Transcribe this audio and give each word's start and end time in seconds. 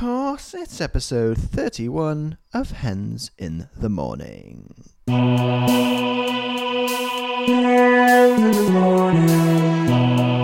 course, 0.00 0.54
it's 0.54 0.80
episode 0.80 1.36
31 1.36 2.38
of 2.54 2.70
Hens 2.70 3.30
in 3.36 3.68
the 3.76 3.90
Morning. 3.90 4.72
in 5.06 5.14
the 8.40 8.70
morning. 8.72 10.39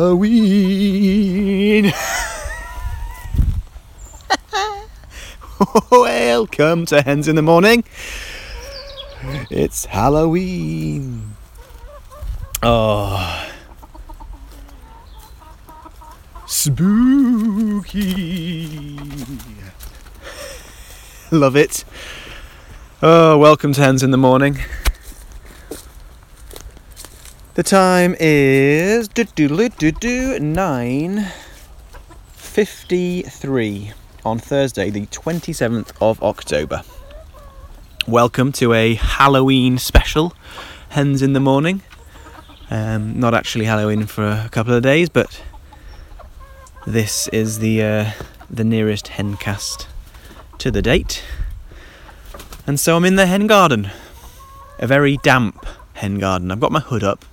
Halloween! 0.00 1.92
Welcome 5.90 6.86
to 6.86 7.02
Hens 7.02 7.28
in 7.28 7.36
the 7.36 7.42
Morning. 7.42 7.84
It's 9.50 9.84
Halloween. 9.84 11.36
Oh. 12.62 13.52
Spooky. 16.46 17.78
Love 21.30 21.56
it. 21.56 21.84
Oh, 23.02 23.36
welcome 23.36 23.74
to 23.74 23.82
Hens 23.82 24.02
in 24.02 24.12
the 24.12 24.16
Morning. 24.16 24.60
The 27.54 27.64
time 27.64 28.14
is 28.20 29.08
do 29.08 29.24
do 29.24 29.68
do 29.70 29.90
do 29.90 30.38
nine 30.38 31.26
fifty 32.32 33.22
three 33.22 33.90
on 34.24 34.38
Thursday, 34.38 34.88
the 34.88 35.06
twenty 35.06 35.52
seventh 35.52 35.92
of 36.00 36.22
October. 36.22 36.84
Welcome 38.06 38.52
to 38.52 38.72
a 38.72 38.94
Halloween 38.94 39.78
special, 39.78 40.32
Hens 40.90 41.22
in 41.22 41.32
the 41.32 41.40
Morning. 41.40 41.82
Um, 42.70 43.18
not 43.18 43.34
actually 43.34 43.64
Halloween 43.64 44.06
for 44.06 44.28
a 44.28 44.48
couple 44.52 44.72
of 44.72 44.84
days, 44.84 45.08
but 45.08 45.42
this 46.86 47.26
is 47.28 47.58
the 47.58 47.82
uh, 47.82 48.10
the 48.48 48.64
nearest 48.64 49.06
hencast 49.06 49.86
to 50.58 50.70
the 50.70 50.82
date. 50.82 51.24
And 52.64 52.78
so 52.78 52.96
I'm 52.96 53.04
in 53.04 53.16
the 53.16 53.26
hen 53.26 53.48
garden, 53.48 53.90
a 54.78 54.86
very 54.86 55.16
damp 55.16 55.66
hen 55.94 56.20
garden. 56.20 56.52
I've 56.52 56.60
got 56.60 56.70
my 56.70 56.80
hood 56.80 57.02
up, 57.02 57.24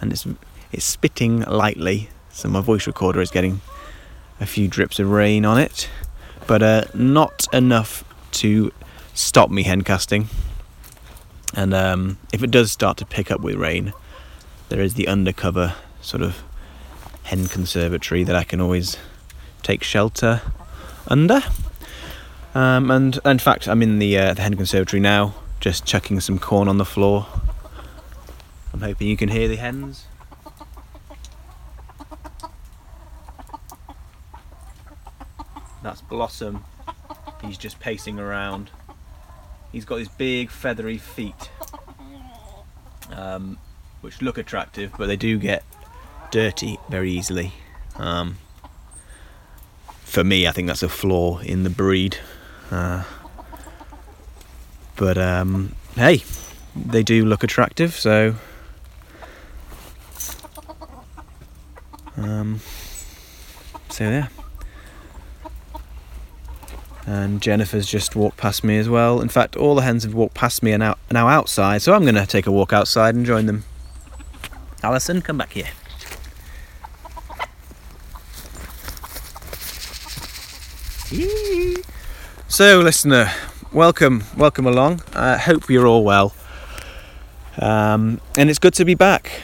and 0.00 0.12
it's 0.12 0.26
it's 0.72 0.84
spitting 0.84 1.40
lightly, 1.40 2.08
so 2.30 2.48
my 2.48 2.60
voice 2.60 2.86
recorder 2.86 3.20
is 3.20 3.30
getting 3.30 3.60
a 4.40 4.46
few 4.46 4.68
drips 4.68 4.98
of 4.98 5.10
rain 5.10 5.44
on 5.44 5.58
it, 5.58 5.88
but 6.46 6.62
uh, 6.62 6.84
not 6.94 7.46
enough 7.52 8.04
to 8.32 8.72
stop 9.14 9.50
me 9.50 9.64
hen 9.64 9.82
casting. 9.82 10.28
And 11.54 11.74
um, 11.74 12.18
if 12.32 12.42
it 12.42 12.50
does 12.50 12.70
start 12.70 12.96
to 12.98 13.04
pick 13.04 13.30
up 13.30 13.40
with 13.40 13.56
rain, 13.56 13.92
there 14.68 14.80
is 14.80 14.94
the 14.94 15.08
undercover 15.08 15.74
sort 16.00 16.22
of 16.22 16.42
hen 17.24 17.46
conservatory 17.48 18.24
that 18.24 18.36
I 18.36 18.44
can 18.44 18.60
always 18.60 18.96
take 19.62 19.82
shelter 19.82 20.42
under. 21.08 21.42
Um, 22.54 22.90
and 22.90 23.18
in 23.24 23.38
fact, 23.38 23.68
I'm 23.68 23.82
in 23.82 23.98
the 23.98 24.16
uh, 24.16 24.34
the 24.34 24.42
hen 24.42 24.56
conservatory 24.56 25.00
now, 25.00 25.34
just 25.60 25.84
chucking 25.84 26.20
some 26.20 26.38
corn 26.38 26.68
on 26.68 26.78
the 26.78 26.84
floor. 26.84 27.26
I'm 28.72 28.80
hoping 28.80 29.08
you 29.08 29.16
can 29.16 29.28
hear 29.28 29.48
the 29.48 29.56
hens. 29.56 30.06
That's 35.82 36.00
Blossom. 36.02 36.64
He's 37.42 37.58
just 37.58 37.80
pacing 37.80 38.18
around. 38.18 38.70
He's 39.72 39.84
got 39.84 39.96
his 39.96 40.08
big 40.08 40.50
feathery 40.50 40.98
feet, 40.98 41.50
um, 43.10 43.58
which 44.00 44.20
look 44.20 44.36
attractive, 44.36 44.92
but 44.98 45.06
they 45.06 45.16
do 45.16 45.38
get 45.38 45.64
dirty 46.30 46.78
very 46.88 47.10
easily. 47.12 47.52
Um, 47.96 48.38
for 50.04 50.24
me, 50.24 50.46
I 50.46 50.52
think 50.52 50.68
that's 50.68 50.82
a 50.82 50.88
flaw 50.88 51.38
in 51.38 51.62
the 51.62 51.70
breed. 51.70 52.18
Uh, 52.70 53.04
but 54.96 55.16
um, 55.16 55.74
hey, 55.94 56.22
they 56.74 57.02
do 57.02 57.24
look 57.24 57.42
attractive, 57.42 57.94
so. 57.94 58.34
Um, 62.16 62.60
so 63.88 64.04
yeah. 64.04 64.28
And 67.06 67.40
Jennifer's 67.40 67.86
just 67.86 68.14
walked 68.14 68.36
past 68.36 68.62
me 68.62 68.78
as 68.78 68.88
well. 68.88 69.20
In 69.20 69.28
fact, 69.28 69.56
all 69.56 69.74
the 69.74 69.82
hens 69.82 70.04
have 70.04 70.14
walked 70.14 70.34
past 70.34 70.62
me 70.62 70.72
and 70.72 70.82
out 70.82 70.98
now 71.10 71.28
outside, 71.28 71.82
so 71.82 71.94
I'm 71.94 72.02
going 72.02 72.14
to 72.14 72.26
take 72.26 72.46
a 72.46 72.52
walk 72.52 72.72
outside 72.72 73.14
and 73.14 73.26
join 73.26 73.46
them. 73.46 73.64
Alison, 74.82 75.20
come 75.20 75.38
back 75.38 75.52
here. 75.52 75.68
So, 82.46 82.78
listener, 82.78 83.32
welcome, 83.72 84.22
welcome 84.36 84.66
along. 84.66 85.02
I 85.14 85.36
hope 85.36 85.68
you're 85.68 85.86
all 85.86 86.04
well. 86.04 86.34
Um, 87.58 88.20
and 88.38 88.48
it's 88.48 88.60
good 88.60 88.74
to 88.74 88.84
be 88.84 88.94
back. 88.94 89.42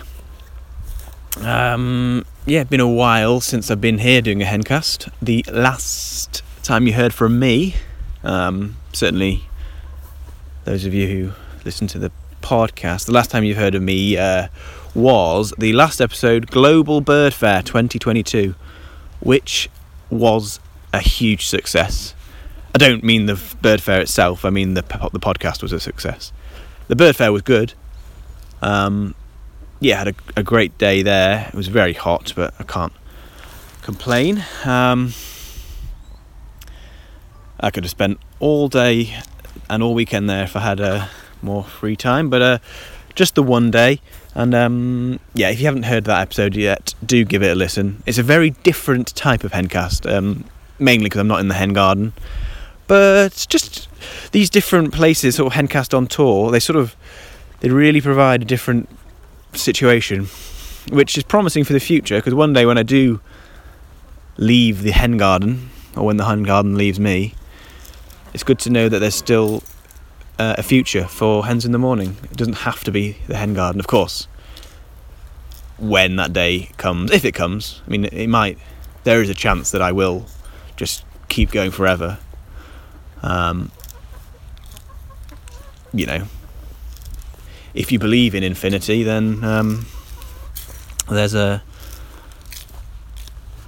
Um, 1.40 2.24
yeah, 2.46 2.62
been 2.62 2.78
a 2.78 2.88
while 2.88 3.40
since 3.40 3.72
I've 3.72 3.80
been 3.80 3.98
here 3.98 4.22
doing 4.22 4.40
a 4.40 4.44
hencast. 4.44 5.10
The 5.20 5.44
last 5.52 6.44
time 6.62 6.86
you 6.86 6.92
heard 6.92 7.12
from 7.12 7.40
me, 7.40 7.74
um, 8.22 8.76
certainly 8.92 9.42
those 10.64 10.84
of 10.84 10.94
you 10.94 11.08
who 11.08 11.32
listen 11.64 11.88
to 11.88 11.98
the 11.98 12.12
podcast, 12.42 13.06
the 13.06 13.12
last 13.12 13.32
time 13.32 13.42
you've 13.42 13.56
heard 13.56 13.74
of 13.74 13.82
me 13.82 14.16
uh, 14.16 14.46
was 14.94 15.52
the 15.58 15.72
last 15.72 16.00
episode, 16.00 16.48
Global 16.48 17.00
Bird 17.00 17.34
Fair 17.34 17.62
2022, 17.62 18.54
which 19.18 19.68
was 20.08 20.60
a 20.92 21.00
huge 21.00 21.46
success. 21.46 22.14
I 22.76 22.78
don't 22.78 23.02
mean 23.02 23.26
the 23.26 23.42
bird 23.60 23.82
fair 23.82 24.00
itself. 24.00 24.44
I 24.44 24.50
mean 24.50 24.74
the 24.74 24.82
the 24.82 25.18
podcast 25.18 25.62
was 25.62 25.72
a 25.72 25.80
success. 25.80 26.32
The 26.86 26.94
bird 26.94 27.16
fair 27.16 27.32
was 27.32 27.42
good. 27.42 27.74
Um, 28.62 29.16
yeah, 29.80 29.98
had 29.98 30.08
a, 30.08 30.14
a, 30.36 30.42
great 30.42 30.76
day 30.78 31.02
there. 31.02 31.46
It 31.48 31.54
was 31.54 31.68
very 31.68 31.92
hot, 31.92 32.32
but 32.36 32.54
I 32.58 32.64
can't 32.64 32.92
complain. 33.82 34.44
Um, 34.64 35.12
I 37.60 37.70
could 37.70 37.84
have 37.84 37.90
spent 37.90 38.18
all 38.40 38.68
day 38.68 39.16
and 39.68 39.82
all 39.82 39.94
weekend 39.94 40.28
there 40.28 40.44
if 40.44 40.56
I 40.56 40.60
had 40.60 40.80
uh, 40.80 41.06
more 41.42 41.64
free 41.64 41.96
time, 41.96 42.30
but 42.30 42.42
uh, 42.42 42.58
just 43.14 43.34
the 43.34 43.42
one 43.42 43.70
day. 43.70 44.00
And 44.34 44.54
um, 44.54 45.20
yeah, 45.34 45.50
if 45.50 45.60
you 45.60 45.66
haven't 45.66 45.84
heard 45.84 46.04
that 46.04 46.20
episode 46.20 46.56
yet, 46.56 46.94
do 47.04 47.24
give 47.24 47.42
it 47.42 47.52
a 47.52 47.54
listen. 47.54 48.02
It's 48.06 48.18
a 48.18 48.22
very 48.22 48.50
different 48.50 49.14
type 49.14 49.44
of 49.44 49.52
hencast. 49.52 50.10
Um, 50.10 50.44
mainly 50.78 51.06
because 51.06 51.20
I'm 51.20 51.28
not 51.28 51.40
in 51.40 51.48
the 51.48 51.54
hen 51.54 51.72
garden. 51.72 52.12
But 52.86 53.46
just 53.48 53.88
these 54.32 54.50
different 54.50 54.92
places, 54.92 55.36
sort 55.36 55.52
of 55.52 55.58
hencast 55.58 55.96
on 55.96 56.06
tour, 56.06 56.50
they 56.50 56.60
sort 56.60 56.76
of 56.76 56.96
they 57.60 57.70
really 57.70 58.00
provide 58.00 58.42
a 58.42 58.44
different 58.44 58.88
situation, 59.58 60.26
which 60.90 61.16
is 61.16 61.24
promising 61.24 61.64
for 61.64 61.72
the 61.72 61.80
future. 61.80 62.16
Because 62.16 62.34
one 62.34 62.52
day 62.52 62.66
when 62.66 62.78
I 62.78 62.82
do 62.82 63.20
leave 64.36 64.82
the 64.82 64.92
hen 64.92 65.16
garden, 65.16 65.70
or 65.96 66.04
when 66.04 66.16
the 66.16 66.24
hen 66.24 66.42
garden 66.42 66.76
leaves 66.76 67.00
me, 67.00 67.34
it's 68.34 68.44
good 68.44 68.58
to 68.60 68.70
know 68.70 68.88
that 68.88 68.98
there's 68.98 69.14
still 69.14 69.62
uh, 70.38 70.56
a 70.58 70.62
future 70.62 71.06
for 71.06 71.46
hens 71.46 71.64
in 71.64 71.72
the 71.72 71.78
morning. 71.78 72.16
It 72.24 72.36
doesn't 72.36 72.58
have 72.58 72.84
to 72.84 72.92
be 72.92 73.16
the 73.26 73.36
hen 73.36 73.54
garden, 73.54 73.80
of 73.80 73.86
course. 73.86 74.28
When 75.78 76.16
that 76.16 76.32
day 76.32 76.70
comes, 76.76 77.10
if 77.10 77.24
it 77.24 77.32
comes, 77.32 77.82
I 77.86 77.90
mean, 77.90 78.04
it 78.06 78.28
might. 78.28 78.58
There 79.04 79.22
is 79.22 79.30
a 79.30 79.34
chance 79.34 79.70
that 79.70 79.82
I 79.82 79.92
will 79.92 80.26
just 80.76 81.04
keep 81.28 81.50
going 81.50 81.70
forever. 81.70 82.18
Um, 83.22 83.70
you 85.92 86.06
know, 86.06 86.26
if 87.76 87.92
you 87.92 87.98
believe 87.98 88.34
in 88.34 88.42
infinity, 88.42 89.02
then 89.02 89.44
um, 89.44 89.86
there's 91.08 91.34
a 91.34 91.62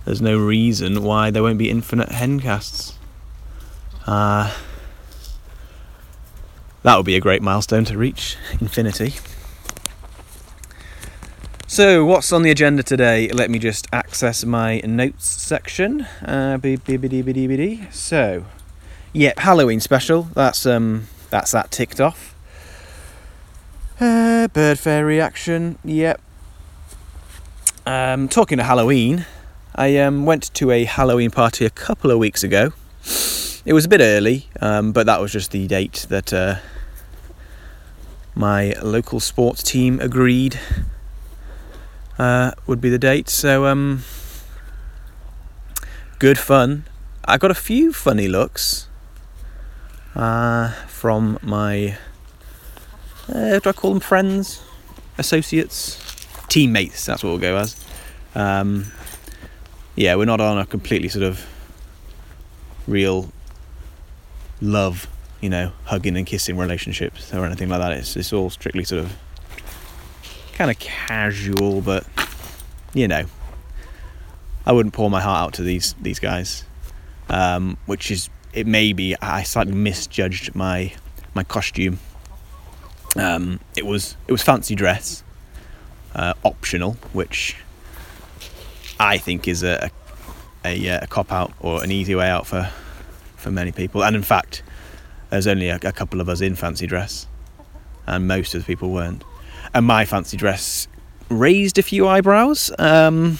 there's 0.05 0.23
no 0.23 0.39
reason 0.39 1.03
why 1.03 1.31
there 1.31 1.43
won't 1.43 1.59
be 1.59 1.69
infinite 1.69 2.09
hencasts. 2.09 2.95
Uh, 4.07 4.55
that 6.83 6.97
would 6.97 7.05
be 7.05 7.15
a 7.15 7.21
great 7.21 7.43
milestone 7.43 7.85
to 7.85 7.99
reach 7.99 8.39
infinity. 8.59 9.13
So, 11.67 12.07
what's 12.07 12.33
on 12.33 12.41
the 12.43 12.51
agenda 12.51 12.83
today? 12.83 13.29
Let 13.29 13.51
me 13.51 13.59
just 13.59 13.87
access 13.93 14.43
my 14.47 14.81
notes 14.81 15.27
section. 15.27 16.01
Uh, 16.25 16.57
So, 17.91 18.47
yep, 19.13 19.39
Halloween 19.41 19.81
special. 19.81 20.23
That's 20.33 20.65
um, 20.65 21.09
that's 21.29 21.51
that 21.51 21.71
ticked 21.71 22.01
off. 22.01 22.35
Uh, 24.01 24.47
bird 24.49 24.79
fair 24.79 25.05
reaction. 25.05 25.79
Yep. 25.85 26.21
Um, 27.85 28.29
talking 28.29 28.59
to 28.59 28.65
Halloween, 28.65 29.27
I 29.75 29.97
um, 29.99 30.25
went 30.25 30.55
to 30.55 30.71
a 30.71 30.85
Halloween 30.85 31.31
party 31.31 31.65
a 31.65 31.71
couple 31.71 32.11
of 32.11 32.19
weeks 32.19 32.45
ago. 32.45 32.73
It 33.65 33.73
was 33.73 33.85
a 33.85 33.89
bit 33.89 34.01
early, 34.01 34.49
um, 34.61 34.93
but 34.93 35.07
that 35.07 35.21
was 35.21 35.33
just 35.33 35.51
the 35.51 35.67
date 35.67 36.07
that 36.11 36.33
uh, 36.33 36.57
my 38.35 38.73
local 38.83 39.21
sports 39.21 39.63
team 39.63 39.99
agreed 40.01 40.61
uh, 42.19 42.53
would 42.67 42.81
be 42.81 42.91
the 42.91 42.99
date. 42.99 43.29
So, 43.29 43.67
um, 43.67 44.05
good 46.19 46.39
fun. 46.39 46.85
I 47.25 47.37
got 47.37 47.51
a 47.51 47.55
few 47.55 47.93
funny 47.93 48.29
looks 48.29 48.89
uh, 50.15 50.73
from 50.87 51.39
my, 51.43 51.99
uh, 53.29 53.59
do 53.59 53.71
I 53.71 53.73
call 53.73 53.91
them 53.91 54.01
friends, 54.01 54.63
associates, 55.19 55.99
teammates? 56.49 57.05
That's 57.07 57.23
what 57.23 57.31
we'll 57.31 57.39
go 57.39 57.57
as. 57.57 57.77
Um, 58.35 58.87
yeah, 59.97 60.15
we're 60.15 60.27
not 60.27 60.41
on 60.41 60.59
a 60.59 60.67
completely 60.67 61.09
sort 61.09 61.25
of 61.25 61.45
real 62.87 63.33
love, 64.61 65.07
you 65.41 65.51
know, 65.51 65.73
hugging 65.85 66.17
and 66.17 66.27
kissing 66.27 66.57
relationships 66.57 67.33
or 67.35 67.45
anything 67.45 67.69
like 67.69 67.81
that. 67.81 67.93
It's 67.93 68.17
it's 68.17 68.33
all 68.33 68.51
strictly 68.51 68.85
sort 68.85 69.05
of 69.05 69.17
kind 70.55 70.71
of 70.71 70.79
casual, 70.79 71.81
but 71.81 72.07
you 72.95 73.09
know, 73.09 73.25
I 74.67 74.73
wouldn't 74.73 74.95
pour 74.95 75.11
my 75.11 75.21
heart 75.21 75.49
out 75.49 75.55
to 75.55 75.63
these 75.63 75.95
these 76.01 76.19
guys. 76.19 76.65
Um, 77.31 77.77
which 77.87 78.11
is 78.11 78.31
it 78.55 78.67
may 78.67 78.93
be 78.93 79.15
I 79.21 79.43
slightly 79.43 79.75
misjudged 79.75 80.55
my 80.55 80.93
my 81.35 81.45
costume. 81.45 81.99
Um, 83.17 83.61
it 83.77 83.87
was 83.87 84.17
it 84.27 84.33
was 84.33 84.43
fancy 84.43 84.75
dress, 84.75 85.23
uh, 86.15 86.35
optional, 86.45 86.93
which 87.13 87.57
I 89.01 89.19
think 89.19 89.49
is 89.49 89.63
a 89.63 89.91
a, 90.65 90.87
a 90.89 91.07
cop 91.07 91.33
out 91.33 91.53
or 91.61 91.83
an 91.83 91.91
easy 91.91 92.15
way 92.15 92.29
out 92.29 92.47
for 92.47 92.71
for 93.37 93.51
many 93.51 93.73
people. 93.73 94.05
And 94.05 94.15
in 94.17 94.23
fact, 94.23 94.63
there's 95.31 95.47
only 95.47 95.69
a, 95.69 95.77
a 95.77 95.93
couple 95.93 96.21
of 96.21 96.29
us 96.29 96.41
in 96.41 96.55
fancy 96.55 96.87
dress, 96.87 97.27
and 98.07 98.29
most 98.29 98.55
of 98.55 98.63
the 98.63 98.67
people 98.67 98.91
weren't. 98.91 99.25
And 99.75 99.87
my 99.87 100.05
fancy 100.05 100.37
dress 100.37 100.89
raised 101.29 101.79
a 101.79 101.83
few 101.83 102.09
eyebrows. 102.09 102.71
Um, 102.79 103.39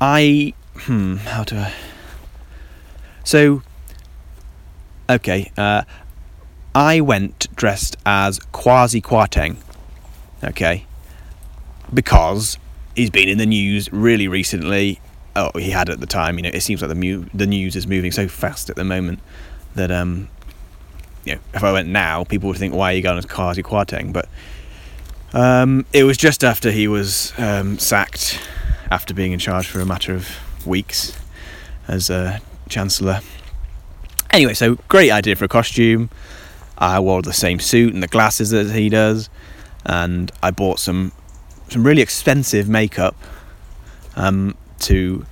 I 0.00 0.54
hmm, 0.74 1.16
how 1.16 1.44
do 1.44 1.56
I? 1.56 1.72
So, 3.24 3.62
okay, 5.08 5.52
uh, 5.56 5.82
I 6.74 7.00
went 7.00 7.54
dressed 7.56 7.96
as 8.06 8.38
Kwasi 8.52 9.02
Kwarteng. 9.02 9.56
Okay, 10.42 10.86
because 11.92 12.56
he's 12.94 13.10
been 13.10 13.28
in 13.28 13.38
the 13.38 13.46
news 13.46 13.92
really 13.92 14.28
recently. 14.28 15.00
Oh, 15.36 15.50
he 15.54 15.70
had 15.70 15.88
at 15.90 16.00
the 16.00 16.06
time. 16.06 16.38
You 16.38 16.42
know, 16.42 16.50
it 16.52 16.62
seems 16.62 16.82
like 16.82 16.88
the 16.88 16.94
mu- 16.94 17.26
the 17.34 17.46
news 17.46 17.76
is 17.76 17.86
moving 17.86 18.12
so 18.12 18.28
fast 18.28 18.70
at 18.70 18.76
the 18.76 18.84
moment 18.84 19.20
that 19.74 19.90
um, 19.90 20.28
you 21.24 21.34
know, 21.34 21.40
if 21.54 21.62
I 21.62 21.72
went 21.72 21.88
now, 21.88 22.24
people 22.24 22.48
would 22.48 22.58
think, 22.58 22.74
"Why 22.74 22.92
are 22.92 22.96
you 22.96 23.02
going 23.02 23.18
as 23.18 23.26
Kwasi 23.26 23.62
Kwarteng?" 23.62 24.12
But 24.12 24.28
um, 25.32 25.86
it 25.92 26.04
was 26.04 26.16
just 26.16 26.42
after 26.42 26.70
he 26.70 26.88
was 26.88 27.32
um, 27.38 27.78
sacked 27.78 28.40
after 28.90 29.14
being 29.14 29.32
in 29.32 29.38
charge 29.38 29.66
for 29.66 29.80
a 29.80 29.86
matter 29.86 30.14
of 30.14 30.28
weeks 30.66 31.16
as 31.86 32.10
a 32.10 32.40
chancellor. 32.68 33.20
Anyway, 34.30 34.54
so 34.54 34.76
great 34.88 35.10
idea 35.10 35.36
for 35.36 35.44
a 35.44 35.48
costume. 35.48 36.08
I 36.80 36.98
wore 36.98 37.20
the 37.20 37.32
same 37.32 37.60
suit 37.60 37.92
and 37.92 38.02
the 38.02 38.08
glasses 38.08 38.52
as 38.54 38.72
he 38.72 38.88
does, 38.88 39.28
and 39.84 40.32
I 40.42 40.50
bought 40.50 40.78
some 40.78 41.12
some 41.68 41.86
really 41.86 42.02
expensive 42.02 42.68
makeup 42.68 43.14
um, 44.16 44.56
to 44.80 45.24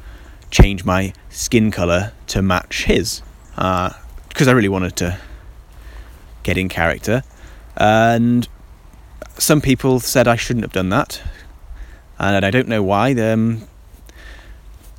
change 0.51 0.85
my 0.85 1.13
skin 1.31 1.71
color 1.71 2.13
to 2.29 2.43
match 2.43 2.85
his 2.85 3.23
because 3.57 4.47
uh, 4.47 4.51
I 4.51 4.53
really 4.53 4.69
wanted 4.69 4.95
to 4.97 5.19
get 6.45 6.57
in 6.57 6.69
character. 6.69 7.23
And 7.77 8.47
some 9.39 9.61
people 9.61 10.01
said 10.01 10.29
I 10.29 10.37
shouldn't 10.37 10.65
have 10.65 10.73
done 10.73 10.91
that, 10.91 11.23
and 12.19 12.45
I 12.45 12.51
don't 12.51 12.69
know 12.69 12.83
why. 12.83 13.15
They 13.15 13.33
um, 13.33 13.63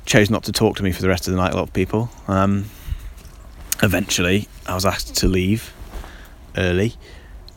chose 0.04 0.30
not 0.30 0.44
to 0.44 0.52
talk 0.52 0.76
to 0.76 0.82
me 0.82 0.90
for 0.90 1.00
the 1.00 1.08
rest 1.08 1.28
of 1.28 1.32
the 1.32 1.40
night. 1.40 1.52
A 1.52 1.56
lot 1.56 1.62
of 1.62 1.72
people. 1.72 2.10
Um, 2.26 2.66
eventually, 3.82 4.48
I 4.66 4.74
was 4.74 4.84
asked 4.84 5.14
to 5.16 5.28
leave 5.28 5.72
early 6.56 6.94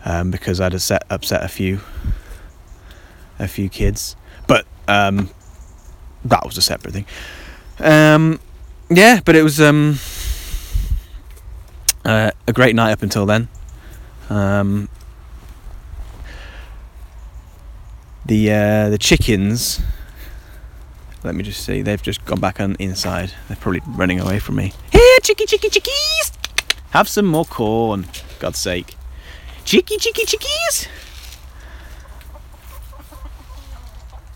um, 0.06 0.32
because 0.32 0.60
I'd 0.60 0.74
upset, 0.74 1.04
upset 1.10 1.44
a 1.44 1.48
few 1.48 1.80
a 3.40 3.48
few 3.48 3.68
kids, 3.68 4.16
but 4.48 4.66
um, 4.88 5.30
that 6.24 6.46
was 6.46 6.58
a 6.58 6.62
separate 6.62 6.94
thing. 6.94 7.06
Um, 7.80 8.40
yeah, 8.90 9.22
but 9.26 9.36
it 9.36 9.44
was 9.44 9.60
um, 9.60 9.98
uh, 12.06 12.32
a 12.48 12.54
great 12.54 12.76
night 12.76 12.92
up 12.92 13.02
until 13.02 13.26
then. 13.26 13.48
Um, 14.30 14.90
the 18.26 18.52
uh, 18.52 18.90
the 18.90 18.98
chickens. 18.98 19.82
Let 21.24 21.36
me 21.36 21.44
just 21.44 21.66
see. 21.66 21.82
They've 21.82 22.02
just 22.02 22.26
gone 22.26 22.42
back 22.42 22.60
on 22.60 22.76
inside. 22.80 23.32
They're 23.48 23.56
probably 23.56 23.82
running 23.88 24.20
away 24.20 24.40
from 24.40 24.56
me. 24.56 24.74
Here, 24.92 25.18
chicky, 25.24 25.46
chicky, 25.46 25.70
chickies! 25.70 26.34
Have 26.90 27.08
some 27.08 27.26
more 27.26 27.46
corn, 27.46 28.06
God's 28.44 28.60
sake. 28.60 28.98
Chicky, 29.64 29.96
chicky, 29.96 30.26
chickies! 30.26 30.90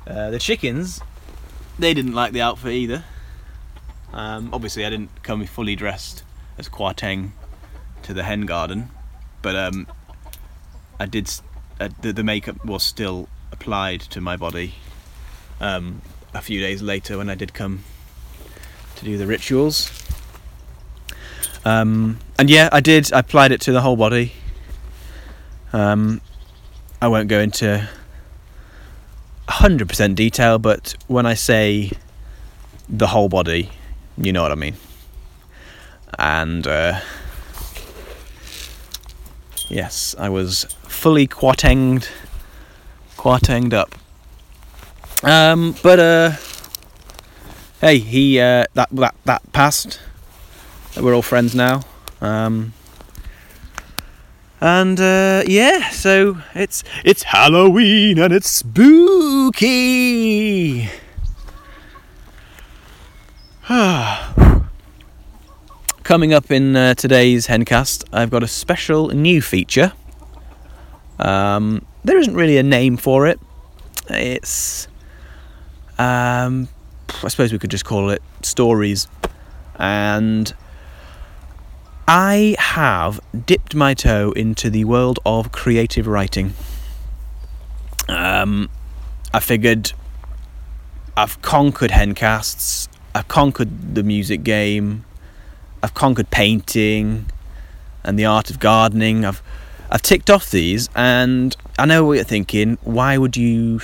Uh, 0.08 0.30
the 0.30 0.40
chickens, 0.40 1.02
they 1.78 1.94
didn't 1.94 2.14
like 2.14 2.32
the 2.32 2.40
outfit 2.40 2.72
either. 2.72 3.04
Um, 4.14 4.50
obviously, 4.54 4.86
I 4.86 4.90
didn't 4.90 5.24
come 5.24 5.46
fully 5.46 5.76
dressed 5.76 6.24
as 6.58 6.70
Kwarteng 6.70 7.32
to 8.04 8.14
the 8.14 8.24
hen 8.24 8.46
garden, 8.46 8.92
but 9.42 9.58
um, 9.58 9.88
I 11.02 11.06
did. 11.06 11.30
Uh, 11.78 11.90
the, 12.00 12.14
the, 12.14 12.24
makeup 12.24 12.64
was 12.64 12.84
still 12.84 13.28
applied 13.52 14.00
to 14.00 14.22
my 14.22 14.38
body 14.38 14.76
um, 15.60 16.02
a 16.34 16.42
few 16.42 16.62
days 16.62 16.82
later 16.82 17.18
when 17.18 17.30
I 17.30 17.36
did 17.36 17.54
come 17.54 17.84
to 18.96 19.04
do 19.04 19.18
the 19.18 19.28
rituals. 19.28 20.07
Um, 21.66 22.20
and 22.40 22.50
yeah, 22.50 22.70
I 22.72 22.80
did. 22.80 23.12
I 23.12 23.20
applied 23.20 23.52
it 23.52 23.62
to 23.62 23.72
the 23.72 23.82
whole 23.82 23.96
body. 23.96 24.34
Um, 25.74 26.22
I 27.02 27.08
won't 27.08 27.28
go 27.28 27.40
into 27.40 27.88
100% 29.50 30.16
detail, 30.16 30.60
but 30.60 30.96
when 31.08 31.26
I 31.26 31.34
say 31.34 31.92
the 32.90 33.08
whole 33.08 33.30
body, 33.30 33.70
you 34.18 34.32
know 34.32 34.42
what 34.42 34.52
I 34.52 34.56
mean. 34.56 34.76
And 36.18 36.66
uh, 36.66 37.02
yes, 39.70 40.16
I 40.18 40.30
was 40.30 40.64
fully 40.84 41.28
quatenged, 41.28 42.10
quatenged 43.18 43.74
up. 43.74 43.94
Um, 45.24 45.76
but 45.84 46.00
uh, 46.00 46.32
hey, 47.82 48.00
he 48.00 48.40
uh, 48.40 48.66
that 48.74 48.90
that 48.92 49.16
that 49.26 49.52
passed. 49.52 50.00
We're 51.00 51.14
all 51.14 51.22
friends 51.22 51.54
now. 51.54 51.82
Um, 52.22 52.74
and 54.60 55.00
uh, 55.00 55.44
yeah, 55.46 55.90
so 55.92 56.40
it's 56.56 56.84
it's 57.06 57.22
Halloween 57.24 58.18
and 58.18 58.34
it's 58.34 58.50
spooky. 58.50 59.70
Coming 66.04 66.34
up 66.34 66.50
in 66.50 66.76
uh, 66.76 66.96
today's 66.96 67.48
Hencast, 67.48 68.06
I've 68.12 68.32
got 68.32 68.42
a 68.42 68.48
special 68.48 69.10
new 69.10 69.42
feature. 69.42 69.92
Um, 71.20 71.86
there 72.04 72.18
isn't 72.18 72.34
really 72.34 72.58
a 72.58 72.64
name 72.64 72.98
for 72.98 73.28
it. 73.28 73.40
It's, 74.10 74.88
um, 76.00 76.70
I 77.24 77.28
suppose 77.28 77.52
we 77.52 77.60
could 77.60 77.72
just 77.72 77.86
call 77.86 78.10
it 78.10 78.24
stories. 78.42 79.08
And 79.78 80.54
I 82.10 82.56
have 82.58 83.20
dipped 83.46 83.76
my 83.76 83.94
toe 83.94 84.32
into 84.32 84.70
the 84.70 84.86
world 84.86 85.20
of 85.26 85.52
creative 85.52 86.08
writing. 86.08 86.54
Um, 88.08 88.70
I 89.34 89.42
figured 89.42 89.92
I've 91.18 91.42
conquered 91.42 91.92
hencasts. 91.92 92.88
I've 93.14 93.28
conquered 93.28 93.94
the 93.96 94.04
music 94.04 94.44
game. 94.44 95.04
I've 95.84 95.94
conquered 95.94 96.30
painting 96.30 97.26
and 98.06 98.18
the 98.18 98.24
art 98.24 98.50
of 98.50 98.60
gardening. 98.60 99.26
I've 99.26 99.44
I've 99.92 100.02
ticked 100.02 100.30
off 100.30 100.50
these, 100.50 100.90
and 100.96 101.56
I 101.78 101.86
know 101.86 102.06
what 102.06 102.14
you're 102.14 102.24
thinking. 102.24 102.78
Why 102.84 103.18
would 103.18 103.36
you 103.36 103.82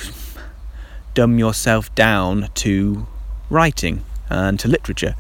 dumb 1.14 1.40
yourself 1.40 1.94
down 1.96 2.50
to 2.56 3.06
writing 3.50 4.06
and 4.30 4.58
to 4.62 4.70
literature? 4.70 5.16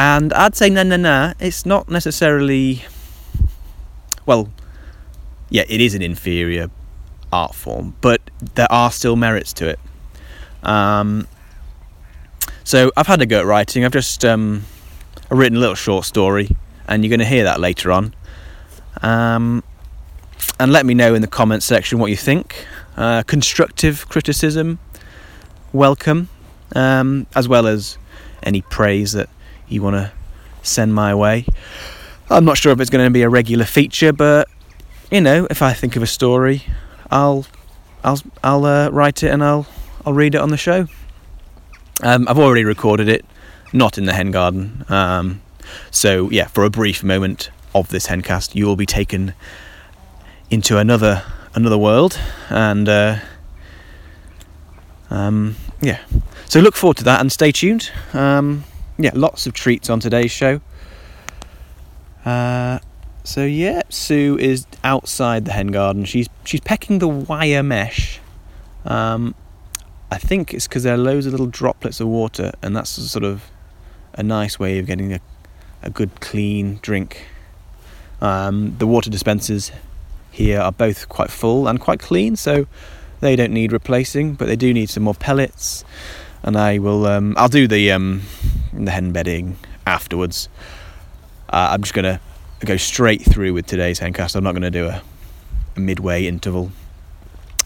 And 0.00 0.32
I'd 0.32 0.56
say 0.56 0.70
no, 0.70 0.82
no, 0.82 0.96
no. 0.96 1.34
It's 1.38 1.66
not 1.66 1.90
necessarily. 1.90 2.84
Well, 4.24 4.48
yeah, 5.50 5.64
it 5.68 5.78
is 5.78 5.94
an 5.94 6.00
inferior 6.00 6.70
art 7.30 7.54
form, 7.54 7.94
but 8.00 8.22
there 8.54 8.66
are 8.72 8.90
still 8.90 9.14
merits 9.14 9.52
to 9.52 9.68
it. 9.68 9.78
Um, 10.62 11.28
so 12.64 12.90
I've 12.96 13.08
had 13.08 13.20
a 13.20 13.26
go 13.26 13.40
at 13.40 13.44
writing. 13.44 13.84
I've 13.84 13.92
just 13.92 14.24
um, 14.24 14.62
I've 15.30 15.36
written 15.36 15.58
a 15.58 15.60
little 15.60 15.74
short 15.74 16.06
story, 16.06 16.56
and 16.88 17.04
you're 17.04 17.10
going 17.10 17.20
to 17.20 17.26
hear 17.26 17.44
that 17.44 17.60
later 17.60 17.92
on. 17.92 18.14
Um, 19.02 19.62
and 20.58 20.72
let 20.72 20.86
me 20.86 20.94
know 20.94 21.14
in 21.14 21.20
the 21.20 21.28
comments 21.28 21.66
section 21.66 21.98
what 21.98 22.10
you 22.10 22.16
think. 22.16 22.66
Uh, 22.96 23.22
constructive 23.24 24.08
criticism, 24.08 24.78
welcome, 25.74 26.30
um, 26.74 27.26
as 27.34 27.46
well 27.48 27.66
as 27.66 27.98
any 28.42 28.62
praise 28.62 29.12
that 29.12 29.28
you 29.70 29.82
want 29.82 29.96
to 29.96 30.12
send 30.62 30.94
my 30.94 31.14
way. 31.14 31.46
I'm 32.28 32.44
not 32.44 32.58
sure 32.58 32.72
if 32.72 32.80
it's 32.80 32.90
going 32.90 33.04
to 33.04 33.10
be 33.10 33.22
a 33.22 33.28
regular 33.28 33.64
feature, 33.64 34.12
but 34.12 34.48
you 35.10 35.20
know, 35.20 35.46
if 35.50 35.62
I 35.62 35.72
think 35.72 35.96
of 35.96 36.02
a 36.02 36.06
story, 36.06 36.62
I'll 37.10 37.46
I'll 38.04 38.20
I'll 38.44 38.64
uh, 38.64 38.88
write 38.90 39.22
it 39.22 39.30
and 39.30 39.42
I'll 39.42 39.66
I'll 40.06 40.12
read 40.12 40.34
it 40.34 40.40
on 40.40 40.50
the 40.50 40.56
show. 40.56 40.86
Um, 42.02 42.26
I've 42.28 42.38
already 42.38 42.64
recorded 42.64 43.08
it, 43.08 43.24
not 43.72 43.98
in 43.98 44.06
the 44.06 44.12
hen 44.12 44.30
garden. 44.30 44.84
Um, 44.88 45.42
so 45.90 46.30
yeah, 46.30 46.46
for 46.46 46.64
a 46.64 46.70
brief 46.70 47.02
moment 47.02 47.50
of 47.74 47.88
this 47.88 48.06
hencast, 48.06 48.54
you 48.54 48.66
will 48.66 48.76
be 48.76 48.86
taken 48.86 49.34
into 50.50 50.78
another 50.78 51.24
another 51.54 51.78
world, 51.78 52.18
and 52.48 52.88
uh, 52.88 53.18
um, 55.10 55.56
yeah. 55.80 55.98
So 56.46 56.60
look 56.60 56.76
forward 56.76 56.96
to 56.98 57.04
that 57.04 57.20
and 57.20 57.30
stay 57.30 57.52
tuned. 57.52 57.90
Um, 58.12 58.64
yeah, 59.02 59.12
lots 59.14 59.46
of 59.46 59.52
treats 59.54 59.90
on 59.90 60.00
today's 60.00 60.30
show. 60.30 60.60
Uh, 62.24 62.78
so 63.24 63.44
yeah, 63.44 63.82
Sue 63.88 64.36
is 64.38 64.66
outside 64.84 65.44
the 65.44 65.52
hen 65.52 65.68
garden. 65.68 66.04
She's 66.04 66.28
she's 66.44 66.60
pecking 66.60 66.98
the 66.98 67.08
wire 67.08 67.62
mesh. 67.62 68.20
Um, 68.84 69.34
I 70.10 70.18
think 70.18 70.52
it's 70.52 70.66
because 70.66 70.82
there 70.82 70.94
are 70.94 70.98
loads 70.98 71.26
of 71.26 71.32
little 71.32 71.46
droplets 71.46 72.00
of 72.00 72.08
water, 72.08 72.52
and 72.62 72.76
that's 72.76 72.90
sort 72.90 73.24
of 73.24 73.44
a 74.14 74.22
nice 74.22 74.58
way 74.58 74.78
of 74.78 74.86
getting 74.86 75.12
a, 75.12 75.20
a 75.82 75.90
good 75.90 76.20
clean 76.20 76.78
drink. 76.82 77.26
Um, 78.20 78.76
the 78.78 78.86
water 78.86 79.08
dispensers 79.08 79.72
here 80.30 80.60
are 80.60 80.72
both 80.72 81.08
quite 81.08 81.30
full 81.30 81.68
and 81.68 81.80
quite 81.80 82.00
clean, 82.00 82.36
so 82.36 82.66
they 83.20 83.36
don't 83.36 83.52
need 83.52 83.72
replacing, 83.72 84.34
but 84.34 84.46
they 84.46 84.56
do 84.56 84.74
need 84.74 84.90
some 84.90 85.04
more 85.04 85.14
pellets. 85.14 85.84
And 86.42 86.56
I 86.56 86.78
will, 86.78 87.06
um, 87.06 87.34
I'll 87.36 87.48
do 87.48 87.68
the 87.68 87.90
um, 88.72 88.84
the 88.84 88.90
hen 88.90 89.12
bedding 89.12 89.56
afterwards. 89.86 90.48
Uh, 91.48 91.68
I'm 91.72 91.82
just 91.82 91.94
gonna 91.94 92.20
go 92.64 92.76
straight 92.76 93.22
through 93.22 93.52
with 93.52 93.66
today's 93.66 94.00
hencast. 94.00 94.36
I'm 94.36 94.44
not 94.44 94.52
gonna 94.52 94.70
do 94.70 94.86
a, 94.86 95.02
a 95.76 95.80
midway 95.80 96.26
interval. 96.26 96.72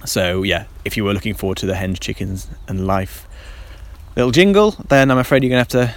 So 0.05 0.43
yeah, 0.43 0.65
if 0.85 0.97
you 0.97 1.05
were 1.05 1.15
looking 1.15 1.35
forward 1.35 1.59
to 1.59 1.67
the 1.67 1.75
hens, 1.75 1.99
chickens, 1.99 2.49
and 2.69 2.87
life 2.87 3.27
little 4.17 4.33
jingle, 4.33 4.73
then 4.89 5.11
I'm 5.11 5.19
afraid 5.19 5.43
you're 5.43 5.51
gonna 5.51 5.61
have 5.61 5.69
to 5.69 5.95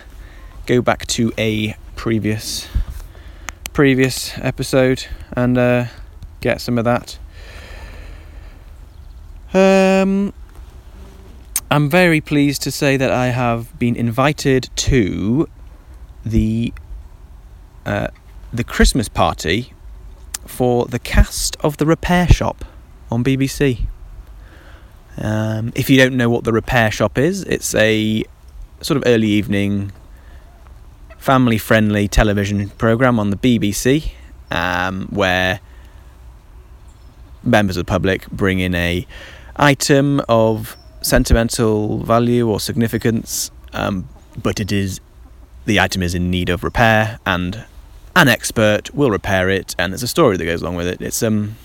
go 0.65 0.81
back 0.81 1.05
to 1.07 1.31
a 1.37 1.75
previous 1.95 2.67
previous 3.73 4.35
episode 4.39 5.05
and 5.33 5.57
uh, 5.57 5.85
get 6.41 6.59
some 6.59 6.77
of 6.77 6.85
that. 6.85 7.17
Um, 9.53 10.33
I'm 11.69 11.89
very 11.89 12.21
pleased 12.21 12.61
to 12.61 12.71
say 12.71 12.95
that 12.95 13.11
I 13.11 13.27
have 13.27 13.77
been 13.77 13.97
invited 13.97 14.69
to 14.77 15.49
the 16.25 16.73
uh, 17.85 18.07
the 18.53 18.63
Christmas 18.63 19.09
party 19.09 19.73
for 20.45 20.85
the 20.85 20.99
cast 20.99 21.57
of 21.59 21.75
the 21.75 21.85
Repair 21.85 22.29
Shop 22.29 22.63
on 23.11 23.21
BBC. 23.21 23.87
Um, 25.17 25.73
if 25.75 25.89
you 25.89 25.97
don't 25.97 26.15
know 26.15 26.29
what 26.29 26.45
the 26.45 26.53
Repair 26.53 26.89
Shop 26.89 27.17
is, 27.17 27.43
it's 27.43 27.75
a 27.75 28.23
sort 28.79 28.95
of 28.95 29.03
early 29.05 29.27
evening, 29.27 29.91
family 31.17 31.57
friendly 31.57 32.07
television 32.07 32.69
program 32.69 33.19
on 33.19 33.29
the 33.29 33.37
BBC 33.37 34.11
um, 34.51 35.07
where 35.09 35.59
members 37.43 37.75
of 37.75 37.85
the 37.85 37.89
public 37.89 38.25
bring 38.29 38.59
in 38.59 38.73
a 38.73 39.05
item 39.57 40.21
of 40.29 40.77
sentimental 41.07 41.99
value 42.03 42.47
or 42.47 42.59
significance, 42.59 43.49
um, 43.73 44.07
but 44.41 44.59
it 44.59 44.71
is 44.71 44.99
the 45.65 45.79
item 45.79 46.03
is 46.03 46.13
in 46.13 46.29
need 46.29 46.49
of 46.49 46.63
repair, 46.63 47.19
and 47.25 47.65
an 48.15 48.27
expert 48.27 48.93
will 48.93 49.11
repair 49.11 49.49
it, 49.49 49.75
and 49.79 49.93
there's 49.93 50.03
a 50.03 50.07
story 50.07 50.37
that 50.37 50.45
goes 50.45 50.61
along 50.61 50.75
with 50.75 50.87
it. 50.87 51.01
It's 51.01 51.23
um, 51.23 51.55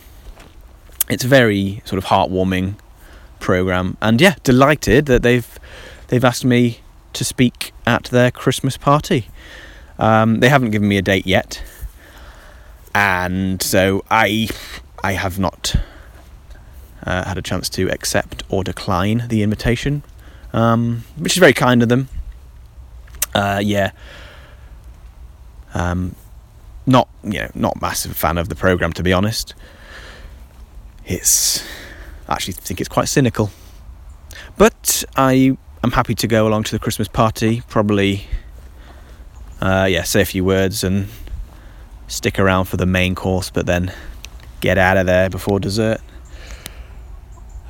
it's 1.09 1.25
a 1.25 1.29
very 1.29 1.83
sort 1.85 1.99
of 1.99 2.05
heartwarming 2.05 2.77
program, 3.41 3.97
and 4.01 4.21
yeah, 4.21 4.37
delighted 4.45 5.07
that 5.07 5.23
they've 5.23 5.59
they've 6.09 6.25
asked 6.25 6.45
me 6.45 6.81
to 7.13 7.25
speak 7.25 7.73
at 7.87 8.05
their 8.05 8.31
Christmas 8.31 8.77
party. 8.77 9.29
Um, 9.99 10.41
they 10.41 10.49
haven't 10.49 10.71
given 10.71 10.89
me 10.89 10.97
a 10.99 11.03
date 11.03 11.27
yet, 11.27 11.63
and 12.95 13.61
so 13.63 14.05
I 14.11 14.49
I 15.03 15.13
have 15.13 15.39
not 15.39 15.75
uh, 17.07 17.25
had 17.25 17.39
a 17.39 17.43
chance 17.43 17.69
to 17.71 17.89
accept 17.91 18.43
or 18.49 18.63
decline 18.65 19.25
the 19.29 19.43
invitation, 19.43 20.03
um, 20.53 21.05
which 21.17 21.33
is 21.33 21.39
very 21.39 21.53
kind 21.53 21.83
of 21.83 21.89
them. 21.89 22.09
Uh, 23.35 23.61
yeah, 23.63 23.93
um, 25.75 26.15
not 26.87 27.09
you 27.25 27.41
know 27.41 27.51
not 27.55 27.81
massive 27.81 28.17
fan 28.17 28.39
of 28.39 28.49
the 28.49 28.55
program 28.55 28.93
to 28.93 29.03
be 29.03 29.13
honest. 29.13 29.55
It's 31.07 31.65
I 32.29 32.35
actually 32.35 32.55
think 32.55 32.81
it's 32.81 32.89
quite 32.89 33.09
cynical, 33.09 33.51
but 34.57 35.05
I 35.17 35.57
am 35.83 35.91
happy 35.93 36.15
to 36.15 36.27
go 36.27 36.47
along 36.47 36.65
to 36.65 36.73
the 36.73 36.79
Christmas 36.79 37.09
party. 37.09 37.63
Probably, 37.69 38.27
uh, 39.61 39.87
yeah, 39.91 40.03
say 40.03 40.21
a 40.23 40.27
few 40.27 40.45
words 40.45 40.85
and 40.85 41.09
stick 42.07 42.39
around 42.39 42.67
for 42.67 42.77
the 42.77 42.87
main 42.87 43.15
course, 43.15 43.51
but 43.51 43.67
then 43.67 43.93
get 44.61 44.79
out 44.79 44.97
of 44.97 45.07
there 45.07 45.29
before 45.29 45.59
dessert. 45.59 46.01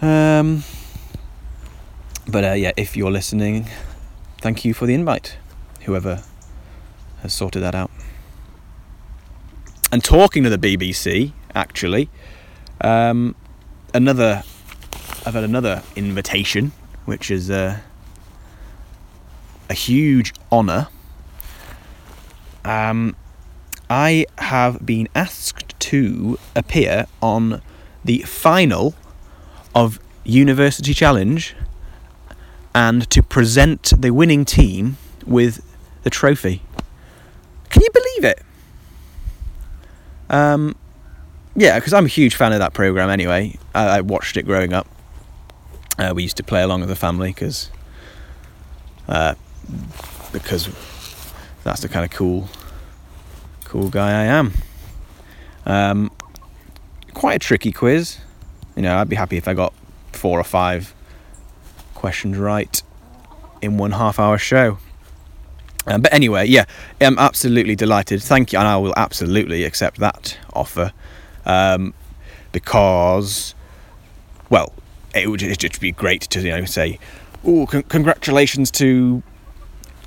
Um, 0.03 0.65
but 2.27 2.45
uh, 2.45 2.53
yeah, 2.55 2.73
if 2.77 2.97
you're 2.97 3.13
listening, 3.13 3.69
thank 4.41 4.65
you 4.65 4.75
for 4.75 4.85
the 4.85 4.95
invite, 4.95 5.37
whoever 5.83 6.25
has 7.21 7.33
sorted 7.33 7.63
that 7.63 7.77
out. 7.77 7.91
And 9.93 10.03
talking 10.03 10.43
to 10.43 10.51
the 10.51 10.59
BBC, 10.59 11.33
actually, 11.55 12.11
um, 12.81 13.37
another, 13.95 14.43
I've 15.25 15.35
had 15.35 15.45
another 15.45 15.85
invitation, 15.95 16.73
which 17.05 17.31
is 17.31 17.49
uh, 17.49 17.79
a 19.71 19.75
huge 19.75 20.33
honour. 20.51 20.89
Um, 22.65 23.15
I 23.89 24.27
have 24.39 24.85
been 24.85 25.09
asked 25.15 25.79
to 25.79 26.39
appear 26.57 27.07
on 27.21 27.63
the 28.05 28.19
final 28.23 28.95
of 29.75 29.99
University 30.25 30.95
Challenge 30.95 31.55
and 32.75 33.09
to 33.11 33.23
present 33.23 33.93
the 33.97 34.11
winning 34.11 34.45
team 34.45 34.97
with 35.27 35.65
the 36.03 36.11
trophy. 36.11 36.63
Can 37.71 37.83
you 37.83 37.91
believe 37.93 38.25
it? 38.25 38.43
Um, 40.31 40.75
yeah, 41.55 41.79
because 41.79 41.93
I'm 41.93 42.07
a 42.07 42.09
huge 42.09 42.35
fan 42.35 42.53
of 42.53 42.59
that 42.61 42.73
program. 42.73 43.11
Anyway, 43.11 43.59
I, 43.75 43.99
I 43.99 44.01
watched 44.01 44.37
it 44.37 44.45
growing 44.45 44.73
up. 44.73 44.87
Uh, 45.99 46.13
we 46.15 46.23
used 46.23 46.39
to 46.39 46.43
play 46.43 46.63
along 46.63 46.81
with 46.81 46.89
the 46.89 46.97
family 46.97 47.31
because 47.31 47.71
uh, 49.09 49.35
because 50.33 50.69
that's 51.65 51.83
the 51.83 51.89
kind 51.89 52.05
of 52.05 52.11
cool 52.11 52.49
cool 53.65 53.91
guy 53.91 54.11
I 54.11 54.25
am. 54.25 54.53
Um, 55.67 56.11
quite 57.13 57.37
a 57.37 57.39
tricky 57.39 57.73
quiz. 57.73 58.19
You 58.77 58.83
know, 58.83 58.97
I'd 58.97 59.09
be 59.09 59.17
happy 59.17 59.37
if 59.37 59.49
I 59.49 59.55
got 59.55 59.73
four 60.13 60.39
or 60.39 60.45
five 60.45 60.95
questions 61.95 62.37
right 62.37 62.83
in 63.61 63.79
one 63.79 63.93
half 63.93 64.19
hour 64.19 64.39
show. 64.39 64.79
Um, 65.87 66.03
but 66.03 66.13
anyway, 66.13 66.47
yeah, 66.47 66.65
I'm 67.01 67.19
absolutely 67.19 67.75
delighted. 67.75 68.23
Thank 68.23 68.53
you, 68.53 68.59
and 68.59 68.69
I 68.69 68.77
will 68.77 68.95
absolutely 68.97 69.65
accept 69.65 69.99
that 69.99 70.39
offer 70.53 70.93
um, 71.45 71.93
because, 72.53 73.55
well, 74.49 74.73
it 75.15 75.29
would 75.29 75.41
just 75.41 75.81
be 75.81 75.93
great 75.93 76.23
to 76.23 76.41
you 76.41 76.51
know 76.51 76.65
say 76.65 76.99
oh, 77.45 77.67
con- 77.67 77.83
congratulations 77.85 78.71
to 78.71 79.23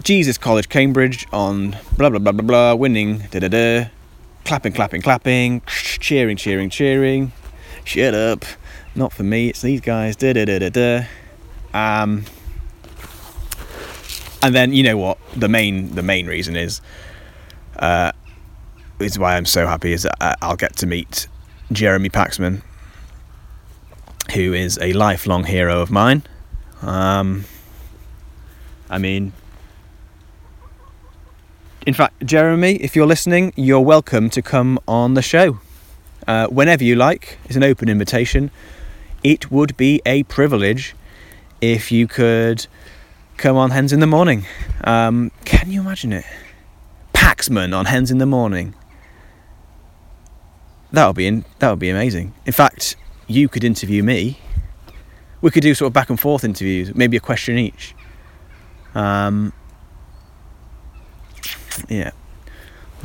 Jesus 0.04 0.38
College, 0.38 0.70
Cambridge 0.70 1.26
on 1.32 1.72
blah 1.98 2.10
blah 2.10 2.20
blah 2.20 2.32
blah 2.32 2.46
blah 2.46 2.74
winning. 2.76 3.20
Da 3.32 3.40
da 3.40 3.48
da. 3.48 3.90
Clapping, 4.44 4.74
clapping, 4.74 5.02
clapping. 5.02 5.62
Cheering, 5.66 6.38
cheering, 6.38 6.70
cheering. 6.70 7.32
Shut 7.86 8.16
up. 8.16 8.44
Not 8.96 9.14
for 9.14 9.24
me. 9.24 9.50
It's 9.50 9.62
these 9.62 9.80
guys. 9.80 10.16
Da 10.16 10.34
da 10.34 10.44
da 10.44 10.60
da 10.60 10.70
da. 10.70 11.06
Um. 11.74 12.26
And 14.42 14.54
then 14.54 14.74
you 14.74 14.84
know 14.84 14.98
what? 14.98 15.18
The 15.36 15.48
main 15.48 15.94
the 15.96 16.02
main 16.02 16.26
reason 16.26 16.56
is, 16.56 16.82
uh, 17.78 18.12
is 19.00 19.18
why 19.18 19.38
I'm 19.38 19.46
so 19.46 19.68
happy 19.68 19.94
is 19.94 20.04
that 20.04 20.38
I'll 20.42 20.56
get 20.56 20.76
to 20.78 20.88
meet 20.88 21.28
Jeremy 21.72 22.10
Paxman, 22.10 22.62
who 24.34 24.54
is 24.54 24.78
a 24.82 24.94
lifelong 24.94 25.46
hero 25.46 25.80
of 25.80 25.92
mine. 25.92 26.24
Um, 26.82 27.46
I 28.90 28.98
mean, 28.98 29.32
in 31.86 31.94
fact, 31.94 32.26
Jeremy, 32.26 32.76
if 32.76 32.96
you're 32.96 33.08
listening, 33.08 33.54
you're 33.56 33.82
welcome 33.82 34.30
to 34.32 34.42
come 34.42 34.80
on 34.88 35.14
the 35.14 35.22
show 35.22 35.60
uh, 36.28 36.48
whenever 36.48 36.84
you 36.84 36.96
like. 36.96 37.38
It's 37.46 37.56
an 37.56 37.64
open 37.64 37.90
invitation. 37.90 38.52
It 39.24 39.52
would 39.52 39.76
be 39.78 40.02
a 40.06 40.24
privilege 40.24 40.96
if 41.62 41.92
you 41.92 42.08
could 42.08 42.68
come 43.38 43.58
on 43.58 43.72
Hens 43.72 43.92
in 43.92 44.00
the 44.00 44.08
Morning. 44.08 44.46
Um, 44.84 45.32
can 45.46 45.72
you 45.72 45.82
imagine 45.82 46.14
it? 46.14 46.26
Paxman 47.14 47.76
on 47.76 47.86
Hens 47.86 48.12
in 48.12 48.18
the 48.18 48.26
Morning. 48.26 48.76
That 50.92 51.08
would 51.08 51.16
be 51.16 51.28
in, 51.28 51.44
that 51.60 51.70
would 51.70 51.80
be 51.80 51.90
amazing. 51.90 52.34
In 52.46 52.54
fact, 52.54 52.96
you 53.28 53.50
could 53.50 53.64
interview 53.64 54.04
me. 54.04 54.40
We 55.42 55.52
could 55.52 55.64
do 55.64 55.74
sort 55.74 55.88
of 55.88 55.94
back 55.94 56.10
and 56.10 56.20
forth 56.20 56.44
interviews, 56.44 56.96
maybe 56.96 57.18
a 57.18 57.20
question 57.20 57.58
each. 57.58 57.96
Um, 58.94 59.52
yeah, 61.90 62.12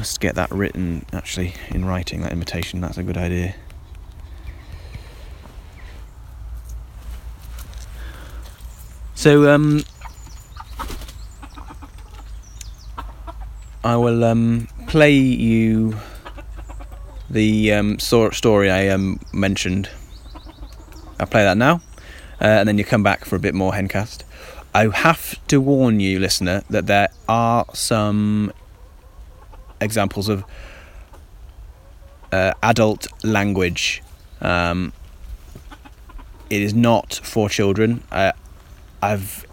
let's 0.00 0.16
get 0.16 0.34
that 0.34 0.50
written 0.50 1.04
actually 1.12 1.52
in 1.68 1.84
writing. 1.84 2.22
That 2.22 2.32
invitation. 2.32 2.80
That's 2.80 2.96
a 2.96 3.02
good 3.02 3.18
idea. 3.18 3.54
So 9.14 9.50
um, 9.50 9.84
I 13.84 13.96
will 13.96 14.24
um, 14.24 14.68
play 14.86 15.12
you 15.12 15.98
the 17.28 17.70
um, 17.74 17.98
story 17.98 18.70
I 18.70 18.88
um, 18.88 19.20
mentioned. 19.34 19.90
I'll 21.18 21.26
play 21.26 21.42
that 21.42 21.58
now, 21.58 21.82
uh, 22.40 22.44
and 22.44 22.66
then 22.66 22.78
you 22.78 22.84
come 22.86 23.02
back 23.02 23.26
for 23.26 23.36
a 23.36 23.38
bit 23.38 23.54
more 23.54 23.72
Hencast. 23.72 24.22
I 24.74 24.88
have 24.88 25.46
to 25.48 25.60
warn 25.60 26.00
you, 26.00 26.18
listener, 26.18 26.62
that 26.70 26.86
there 26.86 27.08
are 27.28 27.66
some 27.74 28.50
examples 29.80 30.28
of 30.28 30.44
uh, 32.32 32.52
adult 32.62 33.06
language. 33.24 34.02
Um, 34.40 34.92
it 36.48 36.62
is 36.62 36.74
not 36.74 37.20
for 37.22 37.48
children. 37.48 38.02
I, 38.10 38.32
I've 39.02 39.46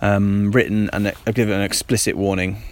um, 0.00 0.52
written 0.52 0.90
and 0.92 1.08
I've 1.26 1.34
given 1.34 1.54
an 1.54 1.62
explicit 1.62 2.16
warning 2.16 2.62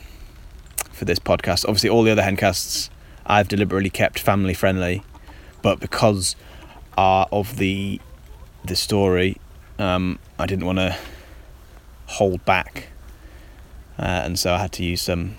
for 0.93 1.05
this 1.05 1.19
podcast. 1.19 1.65
Obviously, 1.65 1.91
all 1.91 2.03
the 2.03 2.11
other 2.11 2.23
Hencasts 2.23 2.91
I've 3.25 3.49
deliberately 3.49 3.91
kept 3.91 4.19
family 4.19 4.55
friendly, 4.55 5.03
but 5.63 5.81
because 5.81 6.37
uh, 6.97 7.27
of 7.33 7.57
the 7.57 8.01
the 8.65 8.77
story, 8.77 9.39
um, 9.79 10.19
I 10.39 10.47
didn't 10.47 10.67
want 10.67 10.79
to 10.79 10.97
hold 12.07 12.45
back, 12.45 12.89
uh, 13.99 14.23
and 14.25 14.39
so 14.39 14.55
I 14.55 14.59
had 14.59 14.73
to 14.73 14.85
use 14.85 15.03
some 15.03 15.37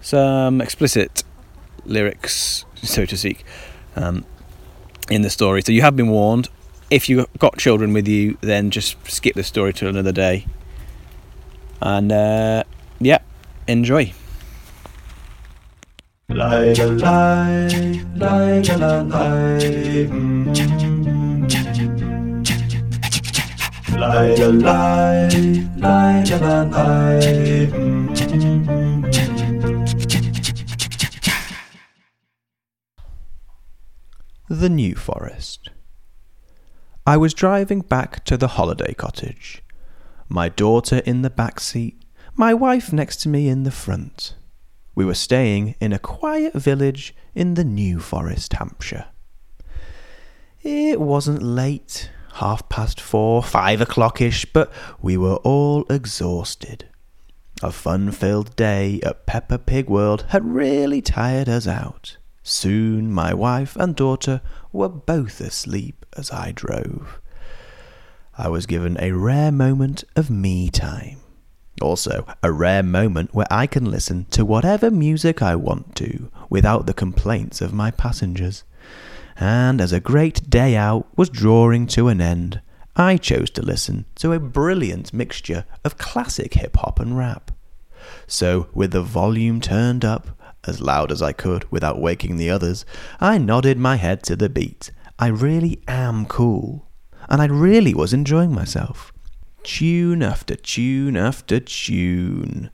some 0.00 0.60
explicit 0.60 1.24
lyrics, 1.84 2.64
so 2.82 3.04
to 3.04 3.16
speak, 3.16 3.44
um, 3.96 4.24
in 5.10 5.22
the 5.22 5.30
story. 5.30 5.62
So 5.62 5.72
you 5.72 5.82
have 5.82 5.96
been 5.96 6.08
warned. 6.08 6.48
If 6.90 7.08
you've 7.08 7.26
got 7.38 7.58
children 7.58 7.92
with 7.92 8.08
you, 8.08 8.38
then 8.40 8.70
just 8.70 8.96
skip 9.10 9.34
the 9.34 9.42
story 9.44 9.72
to 9.74 9.88
another 9.88 10.12
day. 10.12 10.46
And 11.80 12.10
uh, 12.10 12.64
yeah, 13.00 13.18
enjoy. 13.66 14.12
Mm. 16.30 16.44
Lie, 23.98 24.34
lie, 24.34 25.28
lie, 25.78 26.22
lie, 26.22 26.62
lie. 26.62 27.28
mm. 28.08 28.87
The 34.50 34.70
New 34.70 34.94
Forest. 34.94 35.68
I 37.06 37.18
was 37.18 37.34
driving 37.34 37.82
back 37.82 38.24
to 38.24 38.38
the 38.38 38.48
holiday 38.48 38.94
cottage. 38.94 39.62
My 40.26 40.48
daughter 40.48 41.02
in 41.04 41.20
the 41.20 41.28
back 41.28 41.60
seat, 41.60 42.02
my 42.34 42.54
wife 42.54 42.90
next 42.90 43.16
to 43.18 43.28
me 43.28 43.48
in 43.48 43.64
the 43.64 43.70
front. 43.70 44.36
We 44.94 45.04
were 45.04 45.12
staying 45.12 45.74
in 45.82 45.92
a 45.92 45.98
quiet 45.98 46.54
village 46.54 47.14
in 47.34 47.54
the 47.54 47.64
New 47.64 48.00
Forest, 48.00 48.54
Hampshire. 48.54 49.08
It 50.62 50.98
wasn't 50.98 51.42
late, 51.42 52.10
half 52.36 52.70
past 52.70 53.02
four, 53.02 53.42
five 53.42 53.82
o'clockish, 53.82 54.46
but 54.50 54.72
we 55.02 55.18
were 55.18 55.36
all 55.36 55.84
exhausted. 55.90 56.88
A 57.62 57.70
fun 57.70 58.12
filled 58.12 58.56
day 58.56 59.00
at 59.02 59.26
Peppa 59.26 59.58
Pig 59.58 59.90
World 59.90 60.24
had 60.28 60.46
really 60.46 61.02
tired 61.02 61.50
us 61.50 61.66
out. 61.66 62.17
Soon 62.48 63.12
my 63.12 63.34
wife 63.34 63.76
and 63.76 63.94
daughter 63.94 64.40
were 64.72 64.88
both 64.88 65.38
asleep 65.38 66.06
as 66.16 66.30
I 66.30 66.50
drove. 66.52 67.20
I 68.38 68.48
was 68.48 68.64
given 68.64 68.96
a 68.98 69.12
rare 69.12 69.52
moment 69.52 70.02
of 70.16 70.30
me 70.30 70.70
time. 70.70 71.18
Also, 71.82 72.26
a 72.42 72.50
rare 72.50 72.82
moment 72.82 73.34
where 73.34 73.46
I 73.50 73.66
can 73.66 73.90
listen 73.90 74.24
to 74.30 74.46
whatever 74.46 74.90
music 74.90 75.42
I 75.42 75.56
want 75.56 75.94
to 75.96 76.30
without 76.48 76.86
the 76.86 76.94
complaints 76.94 77.60
of 77.60 77.74
my 77.74 77.90
passengers. 77.90 78.64
And 79.36 79.78
as 79.78 79.92
a 79.92 80.00
great 80.00 80.48
day 80.48 80.74
out 80.74 81.06
was 81.18 81.28
drawing 81.28 81.86
to 81.88 82.08
an 82.08 82.22
end, 82.22 82.62
I 82.96 83.18
chose 83.18 83.50
to 83.50 83.62
listen 83.62 84.06
to 84.16 84.32
a 84.32 84.40
brilliant 84.40 85.12
mixture 85.12 85.66
of 85.84 85.98
classic 85.98 86.54
hip 86.54 86.78
hop 86.78 86.98
and 86.98 87.14
rap. 87.18 87.50
So, 88.26 88.68
with 88.72 88.92
the 88.92 89.02
volume 89.02 89.60
turned 89.60 90.02
up, 90.02 90.37
as 90.68 90.80
loud 90.80 91.10
as 91.10 91.22
I 91.22 91.32
could 91.32 91.70
without 91.70 92.00
waking 92.00 92.36
the 92.36 92.50
others, 92.50 92.84
I 93.20 93.38
nodded 93.38 93.78
my 93.78 93.96
head 93.96 94.22
to 94.24 94.36
the 94.36 94.48
beat. 94.48 94.92
I 95.18 95.28
really 95.28 95.80
am 95.88 96.26
cool. 96.26 96.86
And 97.28 97.42
I 97.42 97.46
really 97.46 97.94
was 97.94 98.12
enjoying 98.12 98.52
myself. 98.52 99.12
Tune 99.64 100.22
after 100.22 100.54
tune 100.54 101.16
after 101.16 101.60
tune. 101.60 102.70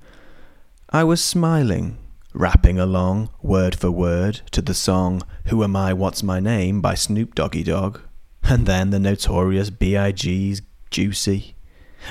I 0.90 1.02
was 1.02 1.24
smiling, 1.24 1.98
rapping 2.34 2.78
along, 2.78 3.30
word 3.42 3.74
for 3.74 3.90
word, 3.90 4.42
to 4.52 4.60
the 4.60 4.74
song 4.74 5.22
Who 5.46 5.64
Am 5.64 5.74
I, 5.74 5.92
What's 5.92 6.22
My 6.22 6.40
Name 6.40 6.80
by 6.80 6.94
Snoop 6.94 7.34
Doggy 7.34 7.64
Dogg, 7.64 8.00
and 8.42 8.66
then 8.66 8.90
the 8.90 9.00
notorious 9.00 9.70
B.I.G.'s 9.70 10.62
Juicy, 10.90 11.56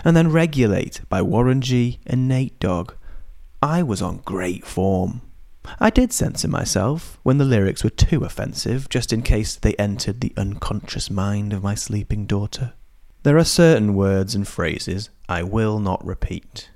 and 0.04 0.18
then 0.18 0.32
Regulate 0.32 1.02
by 1.08 1.22
Warren 1.22 1.62
G 1.62 2.00
and 2.06 2.28
Nate 2.28 2.60
Dogg. 2.60 2.94
I 3.62 3.84
was 3.84 4.02
on 4.02 4.18
great 4.26 4.66
form. 4.66 5.22
I 5.80 5.90
did 5.90 6.12
censor 6.12 6.48
myself 6.48 7.20
when 7.24 7.38
the 7.38 7.46
lyrics 7.46 7.84
were 7.84 7.90
too 7.90 8.24
offensive, 8.24 8.90
just 8.90 9.14
in 9.14 9.22
case 9.22 9.56
they 9.56 9.74
entered 9.76 10.22
the 10.22 10.34
unconscious 10.38 11.10
mind 11.10 11.54
of 11.54 11.64
my 11.64 11.76
sleeping 11.76 12.26
daughter. 12.26 12.74
There 13.24 13.38
are 13.38 13.46
certain 13.46 13.96
words 13.96 14.36
and 14.36 14.48
phrases 14.48 15.10
I 15.30 15.44
will 15.44 15.80
not 15.80 16.06
repeat, 16.06 16.70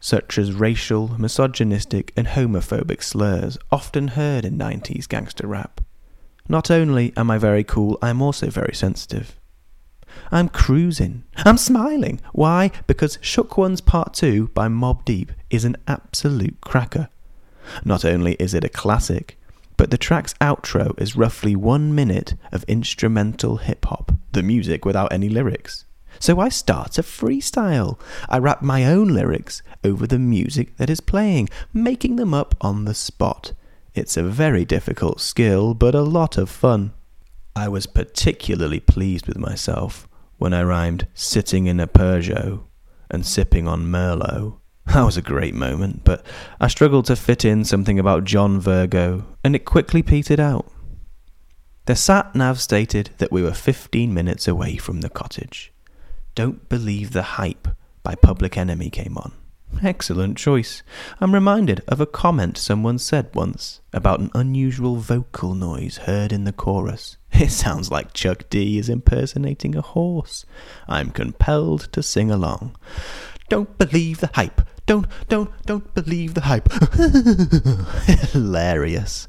such 0.00 0.38
as 0.38 0.52
racial, 0.52 1.20
misogynistic, 1.20 2.12
and 2.16 2.28
homophobic 2.28 3.02
slurs 3.02 3.58
often 3.70 4.08
heard 4.08 4.44
in 4.44 4.56
90s 4.56 5.06
gangster 5.06 5.46
rap. 5.46 5.82
Not 6.48 6.70
only 6.70 7.12
am 7.16 7.30
I 7.30 7.36
very 7.36 7.64
cool, 7.64 7.98
I'm 8.00 8.22
also 8.22 8.48
very 8.48 8.74
sensitive. 8.74 9.38
I'm 10.32 10.48
cruising. 10.48 11.24
I'm 11.36 11.58
smiling. 11.58 12.20
Why? 12.32 12.70
Because 12.86 13.18
Shook 13.20 13.58
Ones 13.58 13.82
Part 13.82 14.14
2 14.14 14.48
by 14.48 14.68
Mobb 14.68 15.04
Deep 15.04 15.32
is 15.50 15.66
an 15.66 15.76
absolute 15.86 16.60
cracker. 16.62 17.10
Not 17.84 18.04
only 18.04 18.34
is 18.34 18.54
it 18.54 18.64
a 18.64 18.68
classic, 18.68 19.38
but 19.76 19.90
the 19.90 19.98
track's 19.98 20.34
outro 20.34 21.00
is 21.00 21.16
roughly 21.16 21.54
one 21.54 21.94
minute 21.94 22.34
of 22.52 22.64
instrumental 22.64 23.58
hip 23.58 23.84
hop, 23.84 24.12
the 24.32 24.42
music 24.42 24.84
without 24.84 25.12
any 25.12 25.28
lyrics. 25.28 25.84
So 26.20 26.40
I 26.40 26.48
start 26.48 26.98
a 26.98 27.02
freestyle. 27.02 27.98
I 28.28 28.38
rap 28.38 28.60
my 28.60 28.84
own 28.84 29.08
lyrics 29.08 29.62
over 29.84 30.06
the 30.06 30.18
music 30.18 30.76
that 30.76 30.90
is 30.90 31.00
playing, 31.00 31.48
making 31.72 32.16
them 32.16 32.34
up 32.34 32.56
on 32.60 32.84
the 32.84 32.94
spot. 32.94 33.52
It's 33.94 34.16
a 34.16 34.22
very 34.22 34.64
difficult 34.64 35.20
skill, 35.20 35.74
but 35.74 35.94
a 35.94 36.02
lot 36.02 36.36
of 36.36 36.50
fun. 36.50 36.92
I 37.54 37.68
was 37.68 37.86
particularly 37.86 38.80
pleased 38.80 39.26
with 39.26 39.38
myself 39.38 40.08
when 40.38 40.52
I 40.52 40.62
rhymed 40.62 41.06
sitting 41.14 41.66
in 41.66 41.80
a 41.80 41.86
Peugeot 41.86 42.64
and 43.10 43.24
sipping 43.24 43.66
on 43.66 43.86
Merlot. 43.86 44.58
That 44.94 45.04
was 45.04 45.18
a 45.18 45.22
great 45.22 45.54
moment, 45.54 46.02
but 46.02 46.24
I 46.58 46.68
struggled 46.68 47.04
to 47.06 47.16
fit 47.16 47.44
in 47.44 47.66
something 47.66 47.98
about 47.98 48.24
John 48.24 48.58
Virgo, 48.58 49.26
and 49.44 49.54
it 49.54 49.66
quickly 49.66 50.02
petered 50.02 50.40
out. 50.40 50.72
The 51.84 51.94
sat 51.94 52.34
nav 52.34 52.58
stated 52.58 53.10
that 53.18 53.30
we 53.30 53.42
were 53.42 53.52
15 53.52 54.14
minutes 54.14 54.48
away 54.48 54.78
from 54.78 55.02
the 55.02 55.10
cottage. 55.10 55.74
Don't 56.34 56.70
Believe 56.70 57.12
the 57.12 57.22
Hype 57.22 57.68
by 58.02 58.14
Public 58.14 58.56
Enemy 58.56 58.88
came 58.88 59.18
on. 59.18 59.32
Excellent 59.82 60.38
choice. 60.38 60.82
I'm 61.20 61.34
reminded 61.34 61.82
of 61.86 62.00
a 62.00 62.06
comment 62.06 62.56
someone 62.56 62.98
said 62.98 63.34
once 63.34 63.82
about 63.92 64.20
an 64.20 64.30
unusual 64.34 64.96
vocal 64.96 65.54
noise 65.54 65.98
heard 65.98 66.32
in 66.32 66.44
the 66.44 66.52
chorus. 66.52 67.18
It 67.32 67.50
sounds 67.50 67.90
like 67.90 68.14
Chuck 68.14 68.48
D 68.48 68.78
is 68.78 68.88
impersonating 68.88 69.76
a 69.76 69.82
horse. 69.82 70.46
I'm 70.88 71.10
compelled 71.10 71.92
to 71.92 72.02
sing 72.02 72.30
along. 72.30 72.74
Don't 73.50 73.76
believe 73.76 74.20
the 74.20 74.30
hype. 74.32 74.62
Don't, 74.88 75.06
don't, 75.28 75.50
don't 75.66 75.94
believe 75.94 76.32
the 76.32 76.40
hype. 76.40 76.72
Hilarious. 78.32 79.28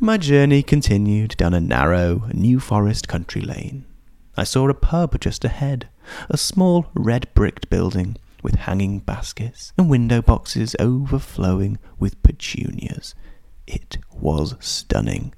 My 0.00 0.16
journey 0.16 0.64
continued 0.64 1.36
down 1.36 1.54
a 1.54 1.60
narrow 1.60 2.28
New 2.34 2.58
Forest 2.58 3.06
country 3.06 3.40
lane. 3.40 3.84
I 4.36 4.42
saw 4.42 4.68
a 4.68 4.74
pub 4.74 5.20
just 5.20 5.44
ahead, 5.44 5.88
a 6.28 6.36
small 6.36 6.86
red 6.92 7.32
bricked 7.34 7.70
building 7.70 8.16
with 8.42 8.56
hanging 8.56 8.98
baskets 8.98 9.72
and 9.78 9.88
window 9.88 10.22
boxes 10.22 10.74
overflowing 10.80 11.78
with 12.00 12.20
petunias. 12.24 13.14
It 13.68 13.98
was 14.10 14.56
stunning. 14.58 15.34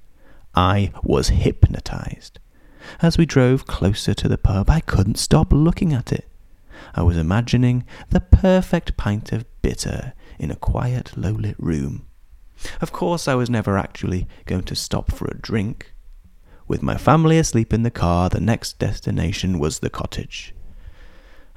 I 0.54 0.92
was 1.02 1.28
hypnotized. 1.28 2.38
As 3.02 3.18
we 3.18 3.26
drove 3.26 3.66
closer 3.66 4.14
to 4.14 4.28
the 4.28 4.38
pub, 4.38 4.70
I 4.70 4.80
couldn't 4.80 5.18
stop 5.18 5.52
looking 5.52 5.92
at 5.92 6.10
it. 6.10 6.26
I 6.94 7.02
was 7.02 7.16
imagining 7.16 7.84
the 8.10 8.20
perfect 8.20 8.96
pint 8.96 9.32
of 9.32 9.46
bitter 9.62 10.12
in 10.38 10.50
a 10.50 10.56
quiet, 10.56 11.16
low 11.16 11.32
lit 11.32 11.56
room. 11.58 12.06
Of 12.80 12.92
course, 12.92 13.26
I 13.26 13.34
was 13.34 13.50
never 13.50 13.78
actually 13.78 14.28
going 14.46 14.64
to 14.64 14.76
stop 14.76 15.10
for 15.10 15.26
a 15.26 15.38
drink. 15.38 15.92
With 16.68 16.82
my 16.82 16.96
family 16.96 17.38
asleep 17.38 17.72
in 17.72 17.82
the 17.82 17.90
car, 17.90 18.28
the 18.28 18.40
next 18.40 18.78
destination 18.78 19.58
was 19.58 19.78
the 19.78 19.90
cottage. 19.90 20.54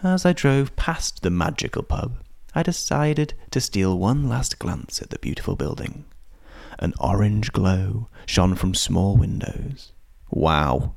As 0.03 0.25
I 0.25 0.33
drove 0.33 0.75
past 0.75 1.21
the 1.21 1.29
magical 1.29 1.83
pub, 1.83 2.17
I 2.53 2.63
decided 2.63 3.33
to 3.51 3.61
steal 3.61 3.97
one 3.97 4.27
last 4.29 4.59
glance 4.59 5.01
at 5.01 5.09
the 5.09 5.19
beautiful 5.19 5.55
building. 5.55 6.05
An 6.79 6.93
orange 6.99 7.51
glow 7.51 8.09
shone 8.25 8.55
from 8.55 8.73
small 8.73 9.15
windows. 9.15 9.91
Wow! 10.29 10.95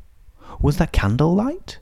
Was 0.60 0.78
that 0.78 0.92
candlelight? 0.92 1.80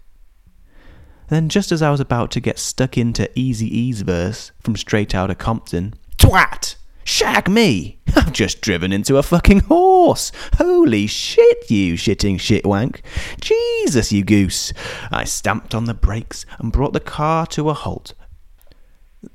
Then, 1.29 1.49
just 1.49 1.73
as 1.73 1.83
I 1.83 1.91
was 1.91 2.01
about 2.01 2.31
to 2.33 2.41
get 2.41 2.59
stuck 2.59 2.97
into 2.97 3.31
Eazy-E's 3.35 4.03
verse 4.03 4.53
from 4.61 4.77
Straight 4.77 5.15
Outta 5.15 5.35
Compton, 5.35 5.95
twat! 6.19 6.77
Shag 7.03 7.49
me! 7.49 7.99
I've 8.17 8.33
just 8.33 8.61
driven 8.61 8.93
into 8.93 9.17
a 9.17 9.23
fucking 9.23 9.61
horse! 9.61 10.31
Holy 10.59 11.07
shit, 11.07 11.71
you 11.71 11.95
shitting 11.95 12.37
shitwank! 12.37 13.01
Jesus, 13.41 14.13
you 14.13 14.25
goose! 14.25 14.73
I 15.11 15.25
stamped 15.25 15.75
on 15.75 15.87
the 15.87 15.95
brakes 15.95 16.47
and 16.59 16.73
brought 16.73 16.93
the 16.93 17.01
car 17.01 17.47
to 17.49 17.71
a 17.71 17.75
halt. 17.75 18.15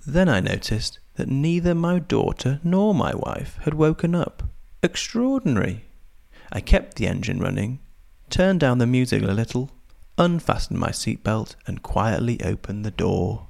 Then 0.07 0.29
I 0.29 0.39
noticed 0.39 0.99
that 1.15 1.29
neither 1.29 1.75
my 1.75 1.99
daughter 1.99 2.59
nor 2.63 2.93
my 2.93 3.13
wife 3.13 3.57
had 3.63 3.73
woken 3.73 4.15
up. 4.15 4.43
Extraordinary. 4.81 5.85
I 6.51 6.61
kept 6.61 6.95
the 6.95 7.07
engine 7.07 7.39
running, 7.39 7.79
turned 8.29 8.61
down 8.61 8.77
the 8.77 8.87
music 8.87 9.23
a 9.23 9.27
little, 9.27 9.69
unfastened 10.21 10.79
my 10.79 10.91
seatbelt, 10.91 11.55
and 11.65 11.81
quietly 11.81 12.39
opened 12.43 12.85
the 12.85 12.91
door. 12.91 13.47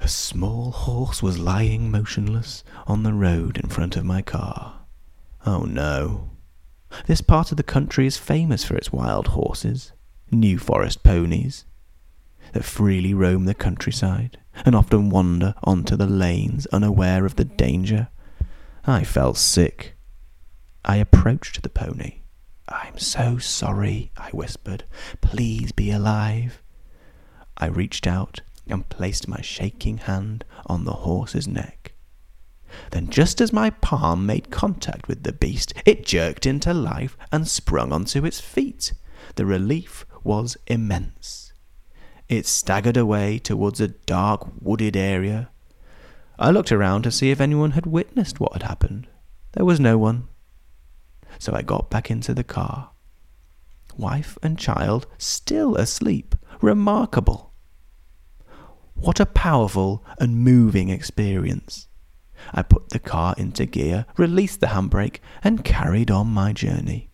A 0.00 0.08
small 0.08 0.70
horse 0.72 1.22
was 1.22 1.38
lying 1.38 1.90
motionless 1.90 2.64
on 2.86 3.02
the 3.02 3.12
road 3.12 3.58
in 3.58 3.68
front 3.68 3.96
of 3.96 4.04
my 4.04 4.22
car. 4.22 4.80
Oh 5.44 5.64
no. 5.64 6.30
This 7.06 7.20
part 7.20 7.50
of 7.50 7.58
the 7.58 7.62
country 7.62 8.06
is 8.06 8.16
famous 8.16 8.64
for 8.64 8.74
its 8.74 8.90
wild 8.90 9.28
horses, 9.28 9.92
New 10.30 10.58
Forest 10.58 11.02
ponies, 11.02 11.66
that 12.52 12.64
freely 12.64 13.12
roam 13.12 13.44
the 13.44 13.54
countryside 13.54 14.38
and 14.64 14.74
often 14.74 15.10
wander 15.10 15.54
onto 15.62 15.94
the 15.94 16.06
lanes 16.06 16.66
unaware 16.66 17.26
of 17.26 17.36
the 17.36 17.44
danger. 17.44 18.08
I 18.86 19.04
felt 19.04 19.36
sick. 19.36 19.94
I 20.84 20.96
approached 20.96 21.62
the 21.62 21.68
pony. 21.68 22.21
I'm 22.68 22.98
so 22.98 23.38
sorry, 23.38 24.10
I 24.16 24.30
whispered. 24.30 24.84
Please 25.20 25.72
be 25.72 25.90
alive. 25.90 26.62
I 27.56 27.66
reached 27.66 28.06
out 28.06 28.40
and 28.66 28.88
placed 28.88 29.28
my 29.28 29.40
shaking 29.40 29.98
hand 29.98 30.44
on 30.66 30.84
the 30.84 30.92
horse's 30.92 31.48
neck. 31.48 31.92
Then, 32.90 33.10
just 33.10 33.40
as 33.40 33.52
my 33.52 33.70
palm 33.70 34.24
made 34.24 34.50
contact 34.50 35.08
with 35.08 35.24
the 35.24 35.32
beast, 35.32 35.74
it 35.84 36.06
jerked 36.06 36.46
into 36.46 36.72
life 36.72 37.16
and 37.30 37.46
sprung 37.46 37.92
onto 37.92 38.24
its 38.24 38.40
feet. 38.40 38.92
The 39.34 39.44
relief 39.46 40.06
was 40.24 40.56
immense. 40.66 41.52
It 42.28 42.46
staggered 42.46 42.96
away 42.96 43.38
towards 43.38 43.80
a 43.80 43.88
dark 43.88 44.48
wooded 44.60 44.96
area. 44.96 45.50
I 46.38 46.50
looked 46.50 46.72
around 46.72 47.02
to 47.02 47.10
see 47.10 47.30
if 47.30 47.40
anyone 47.40 47.72
had 47.72 47.86
witnessed 47.86 48.40
what 48.40 48.54
had 48.54 48.62
happened. 48.62 49.06
There 49.52 49.66
was 49.66 49.78
no 49.78 49.98
one 49.98 50.28
so 51.42 51.52
I 51.52 51.62
got 51.62 51.90
back 51.90 52.08
into 52.08 52.32
the 52.34 52.44
car. 52.44 52.92
Wife 53.96 54.38
and 54.44 54.56
child 54.56 55.08
still 55.18 55.74
asleep. 55.74 56.36
Remarkable. 56.60 57.52
What 58.94 59.18
a 59.18 59.26
powerful 59.26 60.04
and 60.20 60.44
moving 60.44 60.88
experience. 60.88 61.88
I 62.54 62.62
put 62.62 62.90
the 62.90 63.00
car 63.00 63.34
into 63.36 63.66
gear, 63.66 64.06
released 64.16 64.60
the 64.60 64.68
handbrake, 64.68 65.16
and 65.42 65.64
carried 65.64 66.12
on 66.12 66.28
my 66.28 66.52
journey. 66.52 67.10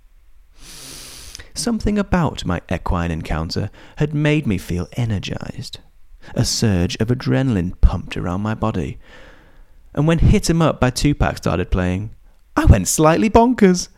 Something 1.55 1.99
about 1.99 2.45
my 2.45 2.61
equine 2.71 3.11
encounter 3.11 3.71
had 3.97 4.13
made 4.13 4.47
me 4.47 4.59
feel 4.59 4.89
energized. 4.93 5.79
A 6.35 6.45
surge 6.45 6.97
of 6.97 7.09
adrenaline 7.09 7.81
pumped 7.81 8.15
around 8.15 8.43
my 8.43 8.55
body. 8.55 8.99
And 9.95 10.07
when 10.07 10.19
Hit 10.19 10.51
'em 10.51 10.61
Up 10.61 10.79
by 10.81 10.91
Tupac 10.91 11.39
started 11.39 11.71
playing, 11.71 12.11
I 12.55 12.67
went 12.67 12.89
slightly 12.89 13.31
bonkers. 13.31 13.89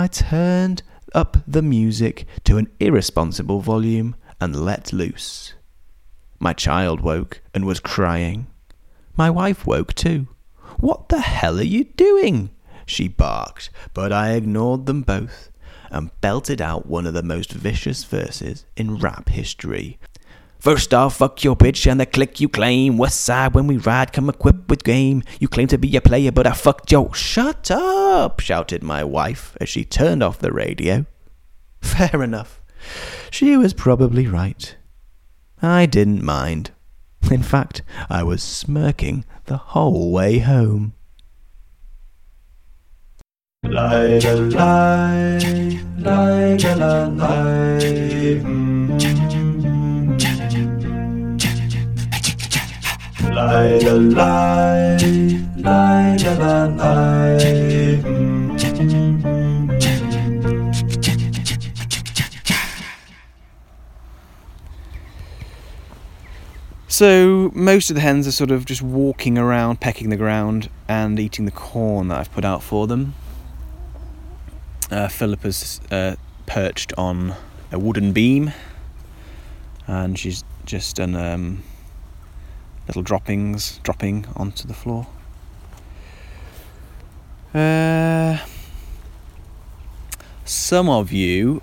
I 0.00 0.06
turned 0.06 0.84
up 1.12 1.38
the 1.44 1.60
music 1.60 2.24
to 2.44 2.56
an 2.56 2.68
irresponsible 2.78 3.60
volume 3.60 4.14
and 4.40 4.54
let 4.54 4.92
loose. 4.92 5.54
My 6.38 6.52
child 6.52 7.00
woke 7.00 7.40
and 7.52 7.66
was 7.66 7.80
crying. 7.80 8.46
My 9.16 9.28
wife 9.28 9.66
woke 9.66 9.94
too. 9.94 10.28
What 10.78 11.08
the 11.08 11.18
hell 11.18 11.58
are 11.58 11.64
you 11.64 11.82
doing? 11.82 12.50
She 12.86 13.08
barked, 13.08 13.70
but 13.92 14.12
I 14.12 14.34
ignored 14.34 14.86
them 14.86 15.02
both 15.02 15.50
and 15.90 16.12
belted 16.20 16.62
out 16.62 16.86
one 16.86 17.04
of 17.04 17.14
the 17.14 17.24
most 17.24 17.50
vicious 17.50 18.04
verses 18.04 18.66
in 18.76 18.98
rap 18.98 19.28
history 19.30 19.98
First 20.58 20.92
off, 20.92 21.18
fuck 21.18 21.44
your 21.44 21.56
bitch 21.56 21.88
and 21.90 22.00
the 22.00 22.06
click 22.06 22.40
you 22.40 22.48
claim. 22.48 22.98
West 22.98 23.20
side 23.20 23.54
when 23.54 23.66
we 23.68 23.76
ride, 23.76 24.12
come 24.12 24.28
equipped 24.28 24.68
with 24.68 24.82
game. 24.82 25.22
You 25.38 25.46
claim 25.46 25.68
to 25.68 25.78
be 25.78 25.96
a 25.96 26.00
player, 26.00 26.32
but 26.32 26.46
I 26.46 26.52
fucked 26.52 26.90
your. 26.90 27.14
Shut 27.14 27.70
up! 27.70 28.40
shouted 28.40 28.82
my 28.82 29.04
wife 29.04 29.56
as 29.60 29.68
she 29.68 29.84
turned 29.84 30.22
off 30.22 30.40
the 30.40 30.52
radio. 30.52 31.06
Fair 31.80 32.22
enough. 32.22 32.60
She 33.30 33.56
was 33.56 33.72
probably 33.72 34.26
right. 34.26 34.76
I 35.62 35.86
didn't 35.86 36.24
mind. 36.24 36.72
In 37.30 37.42
fact, 37.42 37.82
I 38.08 38.22
was 38.22 38.42
smirking 38.42 39.24
the 39.46 39.58
whole 39.58 40.12
way 40.12 40.38
home. 40.38 40.94
Lie, 43.64 44.18
lie, 44.18 45.38
lie, 45.98 46.56
lie, 47.04 48.67
Lie, 53.38 53.78
lie, 53.78 54.96
lie, 55.58 56.66
lie. 56.66 57.38
So 66.88 67.52
most 67.54 67.90
of 67.90 67.94
the 67.94 68.00
hens 68.00 68.26
are 68.26 68.32
sort 68.32 68.50
of 68.50 68.64
just 68.64 68.82
walking 68.82 69.38
around, 69.38 69.80
pecking 69.80 70.10
the 70.10 70.16
ground, 70.16 70.68
and 70.88 71.20
eating 71.20 71.44
the 71.44 71.52
corn 71.52 72.08
that 72.08 72.18
I've 72.18 72.32
put 72.32 72.44
out 72.44 72.64
for 72.64 72.88
them. 72.88 73.14
Uh, 74.90 75.06
Philippa's 75.06 75.80
uh, 75.92 76.16
perched 76.46 76.92
on 76.98 77.36
a 77.70 77.78
wooden 77.78 78.12
beam, 78.12 78.52
and 79.86 80.18
she's 80.18 80.42
just 80.64 80.96
done 80.96 81.14
um, 81.14 81.62
little 82.88 83.02
droppings 83.02 83.78
dropping 83.82 84.26
onto 84.34 84.66
the 84.66 84.74
floor. 84.74 85.06
Uh, 87.54 88.38
some 90.44 90.88
of 90.88 91.12
you 91.12 91.62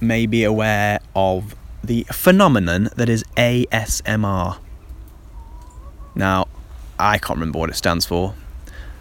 may 0.00 0.26
be 0.26 0.44
aware 0.44 1.00
of 1.14 1.54
the 1.82 2.06
phenomenon 2.12 2.90
that 2.96 3.08
is 3.08 3.24
ASMR. 3.36 4.58
Now, 6.14 6.48
I 6.98 7.18
can't 7.18 7.38
remember 7.38 7.58
what 7.58 7.70
it 7.70 7.76
stands 7.76 8.04
for, 8.04 8.34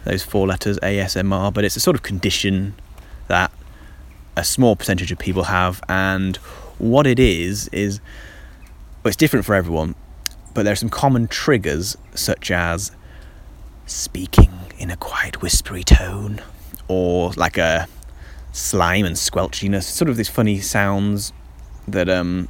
those 0.05 0.23
four 0.23 0.47
letters 0.47 0.79
ASMR, 0.79 1.53
but 1.53 1.65
it's 1.65 1.75
a 1.75 1.79
sort 1.81 1.95
of 1.95 2.03
condition 2.03 2.75
that 3.27 3.51
a 4.35 4.43
small 4.43 4.75
percentage 4.75 5.11
of 5.11 5.19
people 5.19 5.43
have, 5.43 5.81
and 5.89 6.37
what 6.77 7.05
it 7.05 7.19
is 7.19 7.67
is 7.69 7.99
well, 9.03 9.09
it's 9.09 9.17
different 9.17 9.45
for 9.45 9.55
everyone, 9.55 9.95
but 10.59 10.63
there 10.63 10.73
are 10.73 10.75
some 10.75 10.89
common 10.89 11.25
triggers 11.25 11.95
such 12.13 12.51
as 12.51 12.91
speaking 13.85 14.51
in 14.77 14.91
a 14.91 14.97
quiet, 14.97 15.41
whispery 15.41 15.83
tone, 15.83 16.41
or 16.89 17.31
like 17.37 17.57
a 17.57 17.87
slime 18.51 19.05
and 19.05 19.15
squelchiness, 19.15 19.83
sort 19.83 20.09
of 20.09 20.17
these 20.17 20.27
funny 20.27 20.59
sounds 20.59 21.31
that 21.87 22.09
um, 22.09 22.49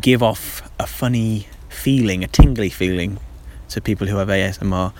give 0.00 0.24
off 0.24 0.68
a 0.80 0.88
funny 0.88 1.46
feeling, 1.68 2.24
a 2.24 2.26
tingly 2.26 2.68
feeling 2.68 3.20
to 3.68 3.80
people 3.80 4.08
who 4.08 4.16
have 4.16 4.26
ASMR. 4.26 4.92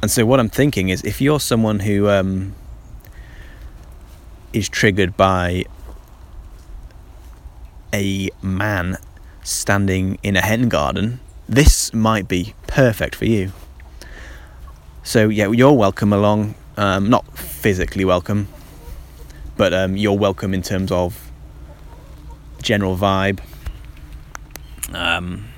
And 0.00 0.10
so, 0.10 0.24
what 0.24 0.40
I'm 0.40 0.48
thinking 0.48 0.88
is 0.88 1.04
if 1.04 1.20
you're 1.20 1.38
someone 1.38 1.80
who 1.80 2.08
um, 2.08 2.54
is 4.54 4.70
triggered 4.70 5.18
by 5.18 5.66
a 7.92 8.30
man 8.40 8.96
standing 9.48 10.18
in 10.22 10.36
a 10.36 10.40
hen 10.40 10.68
garden, 10.68 11.20
this 11.48 11.92
might 11.94 12.28
be 12.28 12.54
perfect 12.66 13.14
for 13.14 13.24
you. 13.24 13.52
So, 15.02 15.28
yeah, 15.28 15.50
you're 15.50 15.72
welcome 15.72 16.12
along. 16.12 16.54
Um, 16.76 17.10
not 17.10 17.36
physically 17.36 18.04
welcome, 18.04 18.46
but 19.56 19.74
um, 19.74 19.96
you're 19.96 20.16
welcome 20.16 20.54
in 20.54 20.62
terms 20.62 20.92
of 20.92 21.30
general 22.62 22.96
vibe. 22.96 23.40
Um, 24.92 25.48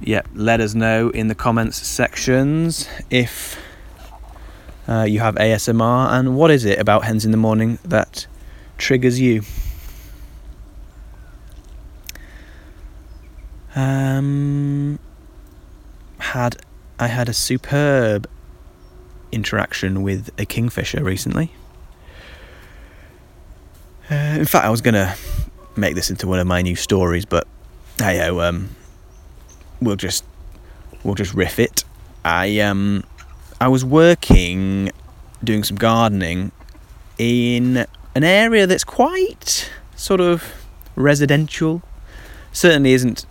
yeah, 0.00 0.22
let 0.34 0.60
us 0.60 0.74
know 0.74 1.10
in 1.10 1.28
the 1.28 1.34
comments 1.34 1.78
sections 1.86 2.88
if 3.10 3.60
uh, 4.88 5.02
you 5.02 5.20
have 5.20 5.34
ASMR 5.36 6.12
and 6.12 6.36
what 6.36 6.50
is 6.50 6.64
it 6.64 6.78
about 6.78 7.04
hens 7.04 7.24
in 7.24 7.30
the 7.30 7.36
morning 7.36 7.78
that 7.84 8.26
triggers 8.76 9.20
you. 9.20 9.42
Um, 13.78 14.98
had 16.18 16.56
I 16.98 17.06
had 17.06 17.28
a 17.28 17.32
superb 17.32 18.28
interaction 19.30 20.02
with 20.02 20.30
a 20.36 20.44
kingfisher 20.44 21.04
recently. 21.04 21.52
Uh, 24.10 24.34
in 24.36 24.46
fact, 24.46 24.64
I 24.64 24.70
was 24.70 24.80
gonna 24.80 25.14
make 25.76 25.94
this 25.94 26.10
into 26.10 26.26
one 26.26 26.40
of 26.40 26.46
my 26.48 26.60
new 26.60 26.74
stories, 26.74 27.24
but 27.24 27.46
hey, 27.98 28.20
oh, 28.28 28.40
um, 28.40 28.70
we'll 29.80 29.94
just 29.94 30.24
we'll 31.04 31.14
just 31.14 31.32
riff 31.32 31.60
it. 31.60 31.84
I 32.24 32.58
um, 32.58 33.04
I 33.60 33.68
was 33.68 33.84
working 33.84 34.90
doing 35.44 35.62
some 35.62 35.76
gardening 35.76 36.50
in 37.16 37.86
an 38.16 38.24
area 38.24 38.66
that's 38.66 38.82
quite 38.82 39.70
sort 39.94 40.20
of 40.20 40.66
residential. 40.96 41.82
Certainly 42.50 42.94
isn't 42.94 43.24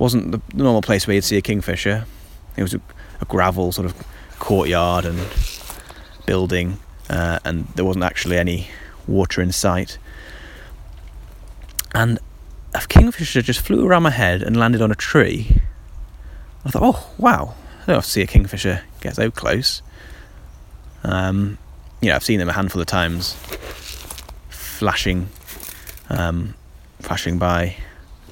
wasn't 0.00 0.32
the 0.32 0.40
normal 0.54 0.80
place 0.80 1.06
where 1.06 1.14
you'd 1.14 1.24
see 1.24 1.36
a 1.36 1.42
kingfisher. 1.42 2.06
It 2.56 2.62
was 2.62 2.72
a, 2.72 2.80
a 3.20 3.26
gravel 3.26 3.70
sort 3.70 3.84
of 3.84 3.94
courtyard 4.38 5.04
and 5.04 5.20
building, 6.24 6.78
uh, 7.10 7.38
and 7.44 7.66
there 7.74 7.84
wasn't 7.84 8.06
actually 8.06 8.38
any 8.38 8.68
water 9.06 9.42
in 9.42 9.52
sight. 9.52 9.98
And 11.94 12.18
a 12.74 12.80
kingfisher 12.88 13.42
just 13.42 13.60
flew 13.60 13.86
around 13.86 14.02
my 14.02 14.10
head 14.10 14.42
and 14.42 14.56
landed 14.56 14.80
on 14.80 14.90
a 14.90 14.94
tree. 14.94 15.60
I 16.64 16.70
thought, 16.70 16.82
oh 16.82 17.10
wow, 17.18 17.54
I 17.82 17.92
don't 17.92 18.04
see 18.04 18.22
a 18.22 18.26
kingfisher 18.26 18.82
get 19.02 19.16
so 19.16 19.30
close. 19.30 19.82
Um, 21.04 21.58
you 22.00 22.08
know, 22.08 22.14
I've 22.14 22.24
seen 22.24 22.38
them 22.38 22.48
a 22.48 22.54
handful 22.54 22.80
of 22.80 22.86
times, 22.86 23.34
flashing, 24.48 25.28
um, 26.08 26.54
flashing 27.00 27.38
by 27.38 27.76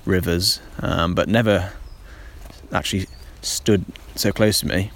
rivers, 0.08 0.60
um, 0.80 1.14
but 1.14 1.28
never 1.28 1.72
actually 2.72 3.06
stood 3.42 3.84
so 4.14 4.32
close 4.32 4.60
to 4.60 4.66
me. 4.66 4.90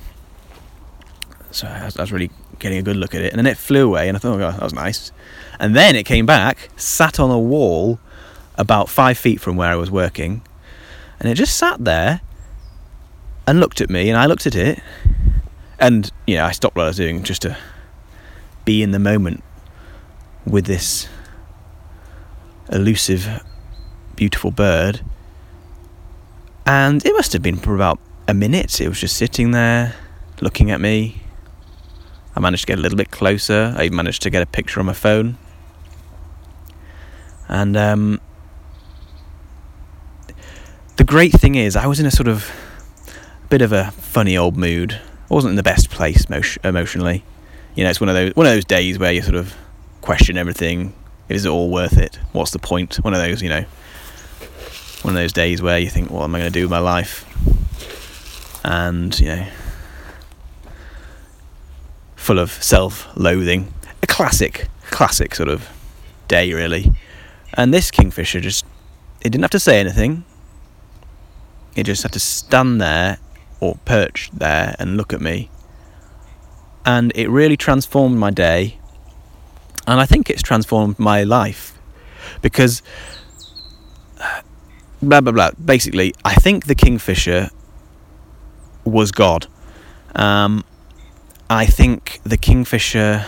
So 1.51 1.69
I 1.69 1.85
was, 1.85 1.97
I 1.97 2.03
was, 2.03 2.13
really 2.13 2.31
getting 2.59 2.79
a 2.79 2.83
good 2.83 2.97
look 2.97 3.15
at 3.15 3.21
it, 3.21 3.33
and 3.33 3.39
then 3.39 3.47
it 3.47 3.57
flew 3.57 3.87
away, 3.87 4.09
and 4.09 4.17
I 4.17 4.21
thought, 4.21 4.37
oh 4.37 4.39
god, 4.39 4.55
that 4.55 4.63
was 4.63 4.73
nice. 4.73 5.13
And 5.61 5.77
then 5.77 5.95
it 5.95 6.05
came 6.05 6.27
back, 6.27 6.71
sat 6.77 7.21
on 7.21 7.31
a 7.31 7.39
wall 7.39 8.01
about 8.57 8.89
five 8.89 9.19
feet 9.19 9.41
from 9.41 9.57
where 9.57 9.71
I 9.71 9.77
was 9.77 9.91
working, 9.91 10.43
and 11.21 11.29
it 11.29 11.35
just 11.35 11.57
sat 11.57 11.85
there 11.85 12.21
and 13.47 13.61
looked 13.61 13.81
at 13.81 13.91
me, 13.91 14.09
and 14.09 14.19
I 14.19 14.27
looked 14.27 14.47
at 14.47 14.55
it, 14.55 14.81
and 15.79 16.11
you 16.27 16.37
know, 16.37 16.45
I 16.45 16.53
stopped 16.53 16.77
what 16.77 16.85
I 16.85 16.89
was 16.89 16.97
doing 16.97 17.23
just 17.23 17.43
to 17.43 17.57
be 18.65 18.83
in 18.83 18.93
the 18.93 18.99
moment 18.99 19.43
with 20.47 20.65
this 20.67 21.09
elusive, 22.71 23.43
beautiful 24.17 24.51
bird. 24.51 25.01
And 26.67 27.05
it 27.05 27.13
must 27.13 27.33
have 27.33 27.43
been 27.43 27.57
for 27.57 27.75
about 27.75 27.99
a 28.29 28.35
minute. 28.35 28.81
It 28.81 28.89
was 28.89 29.01
just 29.01 29.17
sitting 29.17 29.51
there, 29.51 29.95
looking 30.41 30.71
at 30.71 30.81
me. 30.81 31.23
I 32.35 32.41
managed 32.41 32.63
to 32.63 32.67
get 32.67 32.79
a 32.79 32.83
little 32.83 32.97
bit 32.97 33.11
closer. 33.11 33.75
I 33.77 33.89
managed 33.89 34.23
to 34.23 34.31
get 34.31 34.43
a 34.43 34.47
picture 34.47 34.81
on 34.81 34.87
my 34.87 34.93
phone. 34.93 35.37
And 37.49 37.77
um, 37.77 38.21
the 40.97 41.05
great 41.05 41.33
thing 41.33 41.57
is, 41.57 41.77
I 41.77 41.87
was 41.87 42.01
in 42.01 42.07
a 42.07 42.11
sort 42.11 42.29
of 42.29 42.51
bit 43.51 43.61
of 43.61 43.73
a 43.73 43.91
funny 43.91 44.37
old 44.37 44.57
mood. 44.57 44.99
I 45.31 45.35
wasn't 45.35 45.51
in 45.51 45.57
the 45.57 45.63
best 45.63 45.91
place 45.91 46.25
emotionally. 46.65 47.25
You 47.75 47.85
know, 47.85 47.91
it's 47.91 48.01
one 48.01 48.09
of 48.09 48.15
those 48.15 48.35
one 48.35 48.47
of 48.47 48.53
those 48.53 48.65
days 48.65 48.99
where 48.99 49.13
you 49.13 49.23
sort 49.23 49.35
of 49.35 49.55
question 50.01 50.39
everything. 50.39 50.95
Is 51.29 51.45
it 51.45 51.49
all 51.49 51.71
worth 51.71 51.97
it? 51.99 52.19
What's 52.33 52.51
the 52.51 52.59
point? 52.59 52.97
One 52.97 53.15
of 53.15 53.21
those, 53.21 53.43
you 53.43 53.49
know, 53.49 53.65
one 55.03 55.15
of 55.15 55.21
those 55.21 55.33
days 55.33 55.61
where 55.61 55.79
you 55.79 55.91
think, 55.91 56.11
what 56.11 56.25
am 56.25 56.35
I 56.35 56.39
going 56.39 56.53
to 56.53 56.59
do 56.59 56.63
with 56.63 56.71
my 56.71 56.79
life? 56.79 57.27
And 58.65 59.19
you 59.19 59.27
know, 59.27 59.47
full 62.17 62.39
of 62.39 62.51
self-loathing. 62.51 63.73
A 64.03 64.07
classic, 64.07 64.69
classic 64.91 65.35
sort 65.35 65.49
of 65.49 65.69
day, 66.29 66.53
really. 66.53 66.93
And 67.55 67.75
this 67.75 67.91
kingfisher 67.91 68.41
just, 68.41 68.65
it 69.21 69.31
didn't 69.31 69.43
have 69.43 69.51
to 69.51 69.61
say 69.61 69.79
anything. 69.79 70.25
It 71.75 71.85
just 71.85 72.03
had 72.03 72.13
to 72.13 72.21
stand 72.21 72.81
there 72.81 73.19
or 73.61 73.77
perch 73.85 74.31
there 74.33 74.75
and 74.79 74.97
look 74.97 75.13
at 75.13 75.21
me. 75.21 75.51
And 76.85 77.13
it 77.15 77.29
really 77.29 77.57
transformed 77.57 78.19
my 78.19 78.31
day. 78.31 78.79
And 79.87 80.01
I 80.01 80.07
think 80.07 80.31
it's 80.31 80.43
transformed 80.43 80.99
my 80.99 81.23
life. 81.23 81.79
Because, 82.41 82.83
blah, 85.03 85.21
blah, 85.21 85.33
blah. 85.33 85.51
Basically, 85.53 86.15
I 86.25 86.35
think 86.35 86.67
the 86.67 86.75
Kingfisher 86.75 87.51
was 88.85 89.13
God. 89.13 89.47
Um, 90.15 90.65
I 91.51 91.67
think 91.67 92.21
the 92.25 92.37
Kingfisher 92.37 93.27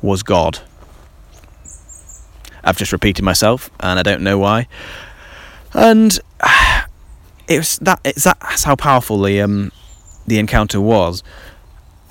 was 0.00 0.22
God. 0.22 0.60
I've 2.64 2.76
just 2.76 2.92
repeated 2.92 3.24
myself, 3.24 3.70
and 3.80 3.98
I 3.98 4.02
don't 4.02 4.22
know 4.22 4.38
why. 4.38 4.66
And 5.74 6.18
it 7.48 7.58
was 7.58 7.78
that 7.78 8.00
it's 8.04 8.24
that, 8.24 8.38
that's 8.40 8.64
how 8.64 8.76
powerful 8.76 9.20
the 9.22 9.40
um 9.40 9.72
the 10.26 10.38
encounter 10.38 10.80
was. 10.80 11.22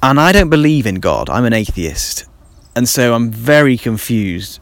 And 0.04 0.20
I 0.20 0.32
don't 0.32 0.50
believe 0.50 0.88
in 0.88 0.96
God. 0.96 1.30
I'm 1.30 1.46
an 1.46 1.54
atheist. 1.54 2.26
And 2.76 2.90
so 2.90 3.14
I'm 3.14 3.30
very 3.30 3.78
confused. 3.78 4.60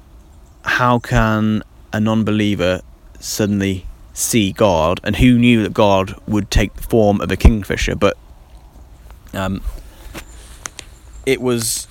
How 0.64 1.00
can 1.00 1.64
a 1.94 2.00
non-believer 2.00 2.82
suddenly 3.20 3.86
see 4.14 4.52
God 4.52 5.00
and 5.04 5.16
who 5.16 5.38
knew 5.38 5.64
that 5.64 5.74
God 5.74 6.16
would 6.28 6.52
take 6.52 6.74
the 6.76 6.84
form 6.84 7.22
of 7.22 7.32
a 7.32 7.38
kingfisher 7.38 7.96
but 7.96 8.18
um 9.34 9.62
it 11.26 11.42
was 11.42 11.88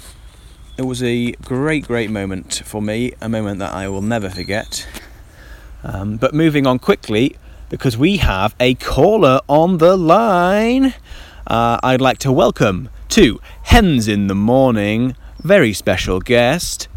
it 0.76 0.82
was 0.82 1.02
a 1.02 1.32
great 1.32 1.86
great 1.86 2.10
moment 2.10 2.62
for 2.64 2.82
me 2.82 3.12
a 3.20 3.28
moment 3.28 3.58
that 3.60 3.72
I 3.72 3.88
will 3.88 4.02
never 4.02 4.28
forget 4.28 4.86
um, 5.84 6.16
but 6.16 6.34
moving 6.34 6.66
on 6.66 6.78
quickly 6.78 7.36
because 7.68 7.96
we 7.96 8.16
have 8.18 8.54
a 8.58 8.74
caller 8.74 9.40
on 9.48 9.78
the 9.78 9.96
line. 9.96 10.94
Uh, 11.46 11.78
I'd 11.82 12.00
like 12.00 12.18
to 12.18 12.32
welcome 12.32 12.88
to 13.10 13.40
Hens 13.64 14.08
in 14.08 14.26
the 14.26 14.34
Morning, 14.34 15.16
very 15.38 15.72
special 15.72 16.20
guest, 16.20 16.88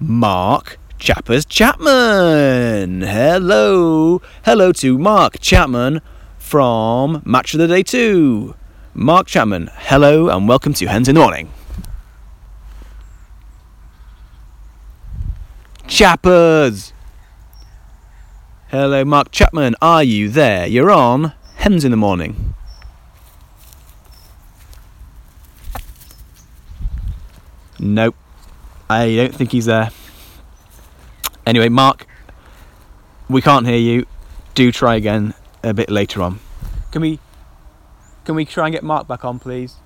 Mark 0.00 0.78
Chappers 0.98 1.44
Chapman. 1.44 3.02
Hello, 3.02 4.22
hello 4.44 4.72
to 4.72 4.98
Mark 4.98 5.38
Chapman 5.40 6.00
from 6.38 7.22
Match 7.24 7.52
of 7.54 7.60
the 7.60 7.68
Day 7.68 7.82
2. 7.82 8.54
Mark 8.94 9.26
Chapman, 9.26 9.70
hello 9.74 10.28
and 10.28 10.48
welcome 10.48 10.72
to 10.72 10.86
Hens 10.86 11.08
in 11.08 11.14
the 11.14 11.20
Morning. 11.20 11.50
Chappers! 15.86 16.92
Hello, 18.68 19.04
Mark 19.04 19.30
Chapman. 19.30 19.76
Are 19.80 20.02
you 20.02 20.28
there? 20.28 20.66
You're 20.66 20.90
on 20.90 21.34
Hens 21.56 21.84
in 21.84 21.90
the 21.90 21.96
Morning. 21.96 22.54
Nope. 27.78 28.16
I 28.88 29.14
don't 29.14 29.34
think 29.34 29.52
he's 29.52 29.66
there. 29.66 29.90
Anyway, 31.46 31.68
Mark, 31.68 32.06
we 33.28 33.40
can't 33.40 33.66
hear 33.66 33.78
you. 33.78 34.04
Do 34.54 34.72
try 34.72 34.96
again 34.96 35.32
a 35.62 35.72
bit 35.72 35.88
later 35.88 36.20
on. 36.20 36.40
Can 36.90 37.02
we 37.02 37.20
can 38.24 38.34
we 38.34 38.44
try 38.44 38.66
and 38.66 38.74
get 38.74 38.82
Mark 38.82 39.06
back 39.06 39.24
on, 39.24 39.38
please? 39.38 39.76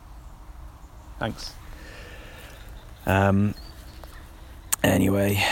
Thanks. 1.19 1.53
Um 3.05 3.55
anyway. 4.83 5.45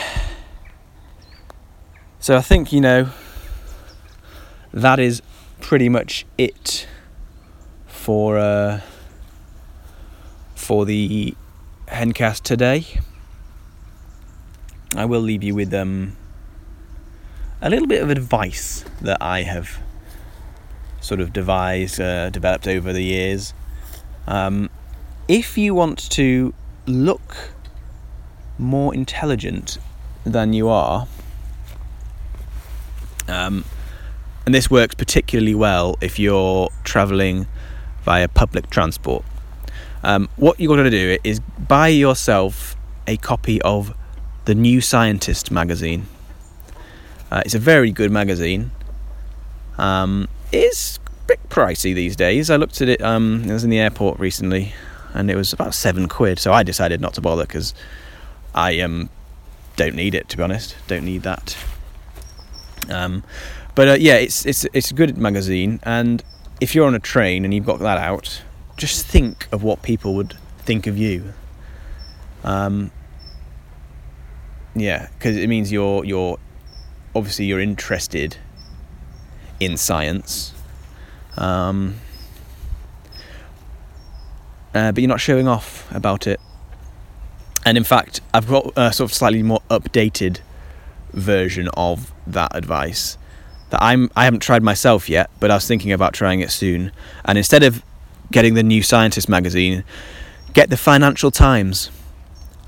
So 2.21 2.37
I 2.37 2.41
think, 2.41 2.73
you 2.73 2.81
know, 2.81 3.11
that 4.73 4.99
is 4.99 5.21
pretty 5.61 5.91
much 5.91 6.25
it 6.39 6.87
for 7.87 8.39
uh 8.39 8.81
for 10.55 10.87
the 10.87 11.35
Hencast 11.89 12.43
today. 12.43 12.87
I 14.99 15.05
will 15.05 15.21
leave 15.21 15.45
you 15.45 15.55
with 15.55 15.73
um, 15.73 16.17
a 17.63 17.71
little 17.71 17.87
bit 17.87 18.03
of 18.03 18.11
advice 18.11 18.85
that 19.01 19.23
I 19.23 19.43
have 19.43 19.79
sort 21.01 21.21
of 21.21 21.33
devised, 21.33 22.01
uh, 22.01 22.31
developed 22.31 22.67
over 22.67 22.93
the 22.93 23.05
years. 23.05 23.55
Um, 24.27 24.69
if 25.29 25.57
you 25.57 25.73
want 25.73 26.11
to 26.11 26.53
look 26.87 27.53
more 28.59 28.93
intelligent 28.93 29.79
than 30.25 30.53
you 30.53 30.69
are, 30.69 31.07
um, 33.29 33.65
and 34.47 34.53
this 34.53 34.69
works 34.69 34.97
particularly 34.97 35.55
well 35.55 35.97
if 36.01 36.19
you're 36.19 36.71
travelling 36.83 37.47
via 38.03 38.27
public 38.27 38.69
transport. 38.69 39.25
Um, 40.03 40.29
what 40.35 40.59
you've 40.59 40.71
got 40.71 40.83
to 40.83 40.91
do 40.91 41.19
is 41.23 41.39
buy 41.39 41.87
yourself 41.87 42.75
a 43.07 43.17
copy 43.17 43.63
of 43.63 43.95
the 44.49 44.55
New 44.55 44.81
Scientist 44.81 45.51
magazine. 45.51 46.07
Uh, 47.31 47.43
it's 47.45 47.55
a 47.55 47.59
very 47.59 47.93
good 47.93 48.11
magazine. 48.11 48.71
Um, 49.77 50.27
it's 50.51 50.97
a 50.97 51.27
bit 51.27 51.49
pricey 51.51 51.95
these 51.95 52.17
days. 52.17 52.49
I 52.49 52.57
looked 52.57 52.81
at 52.81 52.89
it. 52.89 53.03
Um, 53.03 53.45
I 53.47 53.53
was 53.53 53.63
in 53.63 53.69
the 53.69 53.79
airport 53.79 54.19
recently, 54.19 54.73
and 55.13 55.31
it 55.31 55.37
was 55.37 55.53
about 55.53 55.75
seven 55.75 56.09
quid. 56.09 56.39
So 56.39 56.51
I 56.51 56.63
decided 56.63 56.99
not 56.99 57.13
to 57.15 57.21
bother 57.21 57.43
because 57.43 57.75
I 58.55 58.81
um, 58.81 59.11
don't 59.77 59.95
need 59.95 60.15
it. 60.15 60.31
To 60.31 60.39
be 60.39 60.43
honest, 60.43 60.75
don't 60.87 61.05
need 61.05 61.25
that. 61.25 61.55
Um, 62.89 63.25
but 63.75 63.89
uh, 63.89 63.97
yeah, 64.01 64.15
it's 64.15 64.47
it's 64.47 64.65
it's 64.73 64.91
a 64.91 64.95
good 64.95 65.19
magazine, 65.19 65.79
and 65.83 66.25
if 66.59 66.75
you're 66.75 66.87
on 66.87 66.95
a 66.95 67.01
train 67.01 67.45
and 67.45 67.53
you've 67.53 67.67
got 67.67 67.81
that 67.81 67.99
out, 67.99 68.41
just 68.79 69.05
think 69.05 69.47
of 69.53 69.63
what 69.63 69.83
people 69.83 70.15
would 70.15 70.39
think 70.61 70.87
of 70.87 70.97
you. 70.97 71.35
Um, 72.45 72.93
yeah, 74.81 75.09
because 75.19 75.37
it 75.37 75.49
means 75.49 75.71
you're 75.73 76.05
you're 76.05 76.39
obviously 77.15 77.47
you're 77.47 77.61
interested 77.61 78.37
in 79.61 79.77
science, 79.77 80.55
um, 81.37 81.97
uh, 84.75 84.93
but 84.93 85.01
you're 85.03 85.09
not 85.09 85.21
showing 85.21 85.49
off 85.49 85.91
about 85.95 86.27
it. 86.27 86.41
And 87.65 87.77
in 87.77 87.85
fact, 87.85 88.21
I've 88.33 88.47
got 88.47 88.73
a 88.77 88.93
sort 88.93 89.11
of 89.11 89.15
slightly 89.15 89.43
more 89.43 89.61
updated 89.69 90.41
version 91.13 91.69
of 91.75 92.13
that 92.27 92.55
advice 92.55 93.19
that 93.71 93.83
I'm 93.83 94.11
I 94.17 94.25
haven't 94.25 94.41
tried 94.41 94.63
myself 94.63 95.09
yet, 95.09 95.31
but 95.41 95.51
I 95.51 95.55
was 95.55 95.67
thinking 95.67 95.93
about 95.93 96.15
trying 96.15 96.41
it 96.41 96.51
soon. 96.51 96.93
And 97.25 97.37
instead 97.37 97.63
of 97.63 97.83
getting 98.31 98.55
the 98.55 98.63
New 98.63 98.83
Scientist 98.83 99.29
magazine, 99.29 99.85
get 100.53 100.71
the 100.71 100.77
Financial 100.77 101.31
Times. 101.31 101.91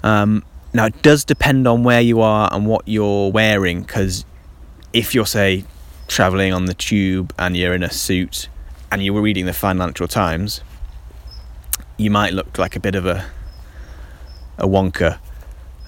Um, 0.03 0.44
now 0.72 0.87
it 0.87 1.02
does 1.02 1.24
depend 1.24 1.66
on 1.66 1.83
where 1.83 2.00
you 2.00 2.20
are 2.20 2.48
and 2.52 2.66
what 2.66 2.87
you're 2.87 3.30
wearing, 3.30 3.83
because 3.83 4.24
if 4.92 5.14
you're 5.14 5.26
say 5.26 5.64
traveling 6.09 6.52
on 6.52 6.64
the 6.64 6.74
tube 6.74 7.33
and 7.38 7.56
you're 7.56 7.74
in 7.74 7.83
a 7.83 7.90
suit 7.90 8.48
and 8.90 9.02
you 9.02 9.14
were 9.14 9.22
reading 9.22 9.46
the 9.46 9.52
Financial 9.52 10.09
Times, 10.09 10.62
you 11.96 12.11
might 12.11 12.33
look 12.33 12.59
like 12.59 12.76
a 12.76 12.80
bit 12.80 12.94
of 12.94 13.06
a 13.06 13.24
a 14.59 14.66
wonker. 14.66 15.18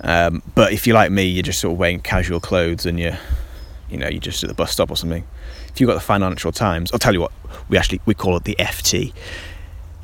Um, 0.01 0.43
but 0.55 0.73
if 0.73 0.87
you're 0.87 0.95
like 0.95 1.13
me, 1.13 1.25
you're 1.25 1.43
just 1.43 1.61
sort 1.61 1.73
of 1.73 1.79
wearing 1.79 2.01
casual 2.01 2.41
clothes 2.41 2.87
and 2.87 2.99
you're, 2.99 3.19
you 3.89 3.99
know, 3.99 4.09
you're 4.09 4.21
just 4.21 4.43
at 4.43 4.49
the 4.49 4.55
bus 4.55 4.73
stop 4.73 4.91
or 4.91 4.97
something. 4.97 5.25
If 5.69 5.81
you've 5.81 5.89
got 5.89 5.95
the 5.95 6.01
Financial 6.01 6.51
Times, 6.51 6.91
I'll 6.93 6.99
tell 6.99 7.13
you 7.13 7.21
what, 7.21 7.33
we 7.69 7.79
actually 7.79 8.01
we 8.05 8.15
call 8.15 8.37
it 8.37 8.45
the 8.45 8.57
FT. 8.59 9.13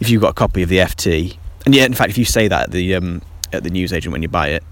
If 0.01 0.09
you've 0.09 0.23
got 0.23 0.31
a 0.31 0.35
copy 0.35 0.63
of 0.63 0.69
the 0.69 0.79
FT, 0.79 1.37
and 1.67 1.75
yeah, 1.75 1.85
in 1.85 1.95
fact, 1.95 2.11
if 2.11 2.19
you 2.19 2.25
say 2.25 2.47
that 2.49 2.65
at 2.65 2.71
the 2.71 2.95
um, 2.95 3.23
at 3.53 3.63
the 3.63 3.71
newsagent 3.71 4.13
when 4.13 4.23
you 4.23 4.29
buy 4.29 4.49
it, 4.49 4.63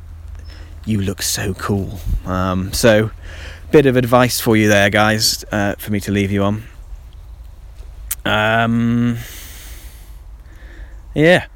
you 0.85 1.01
look 1.01 1.23
so 1.23 1.55
cool. 1.55 1.99
Um, 2.25 2.73
so, 2.73 3.11
bit 3.71 3.87
of 3.87 3.97
advice 3.97 4.41
for 4.41 4.57
you 4.57 4.69
there, 4.69 4.91
guys, 4.91 5.45
uh, 5.53 5.75
for 5.77 5.93
me 5.93 6.01
to 6.01 6.13
leave 6.13 6.31
you 6.31 6.43
on. 6.45 6.65
Um, 8.25 9.19
yeah. 11.15 11.47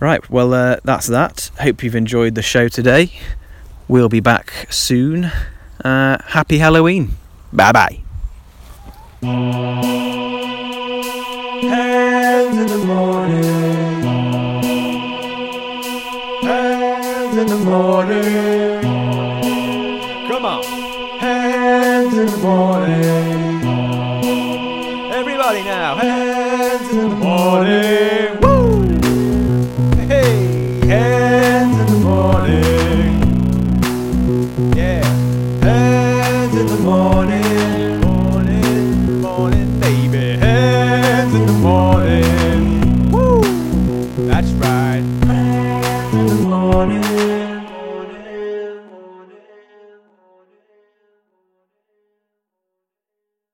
Right, 0.00 0.28
well, 0.28 0.52
uh, 0.52 0.76
that's 0.84 1.06
that. 1.06 1.50
Hope 1.60 1.82
you've 1.82 1.94
enjoyed 1.94 2.34
the 2.34 2.42
show 2.42 2.68
today. 2.68 3.12
We'll 3.88 4.08
be 4.08 4.20
back 4.20 4.66
soon. 4.70 5.30
Uh, 5.84 6.18
happy 6.26 6.58
Halloween. 6.58 7.16
Bye 7.52 7.72
bye. 7.72 8.00
Hands 11.62 12.58
in 12.58 12.66
the 12.66 12.78
morning. 12.86 13.63
Hands 17.34 17.50
in 17.50 17.58
the 17.58 17.64
morning. 17.64 18.80
Come 20.28 20.44
on. 20.44 20.62
Hands 21.18 22.16
in 22.16 22.26
the 22.26 22.36
morning. 22.36 23.64
Everybody 25.12 25.64
now. 25.64 25.96
Hands 25.96 26.33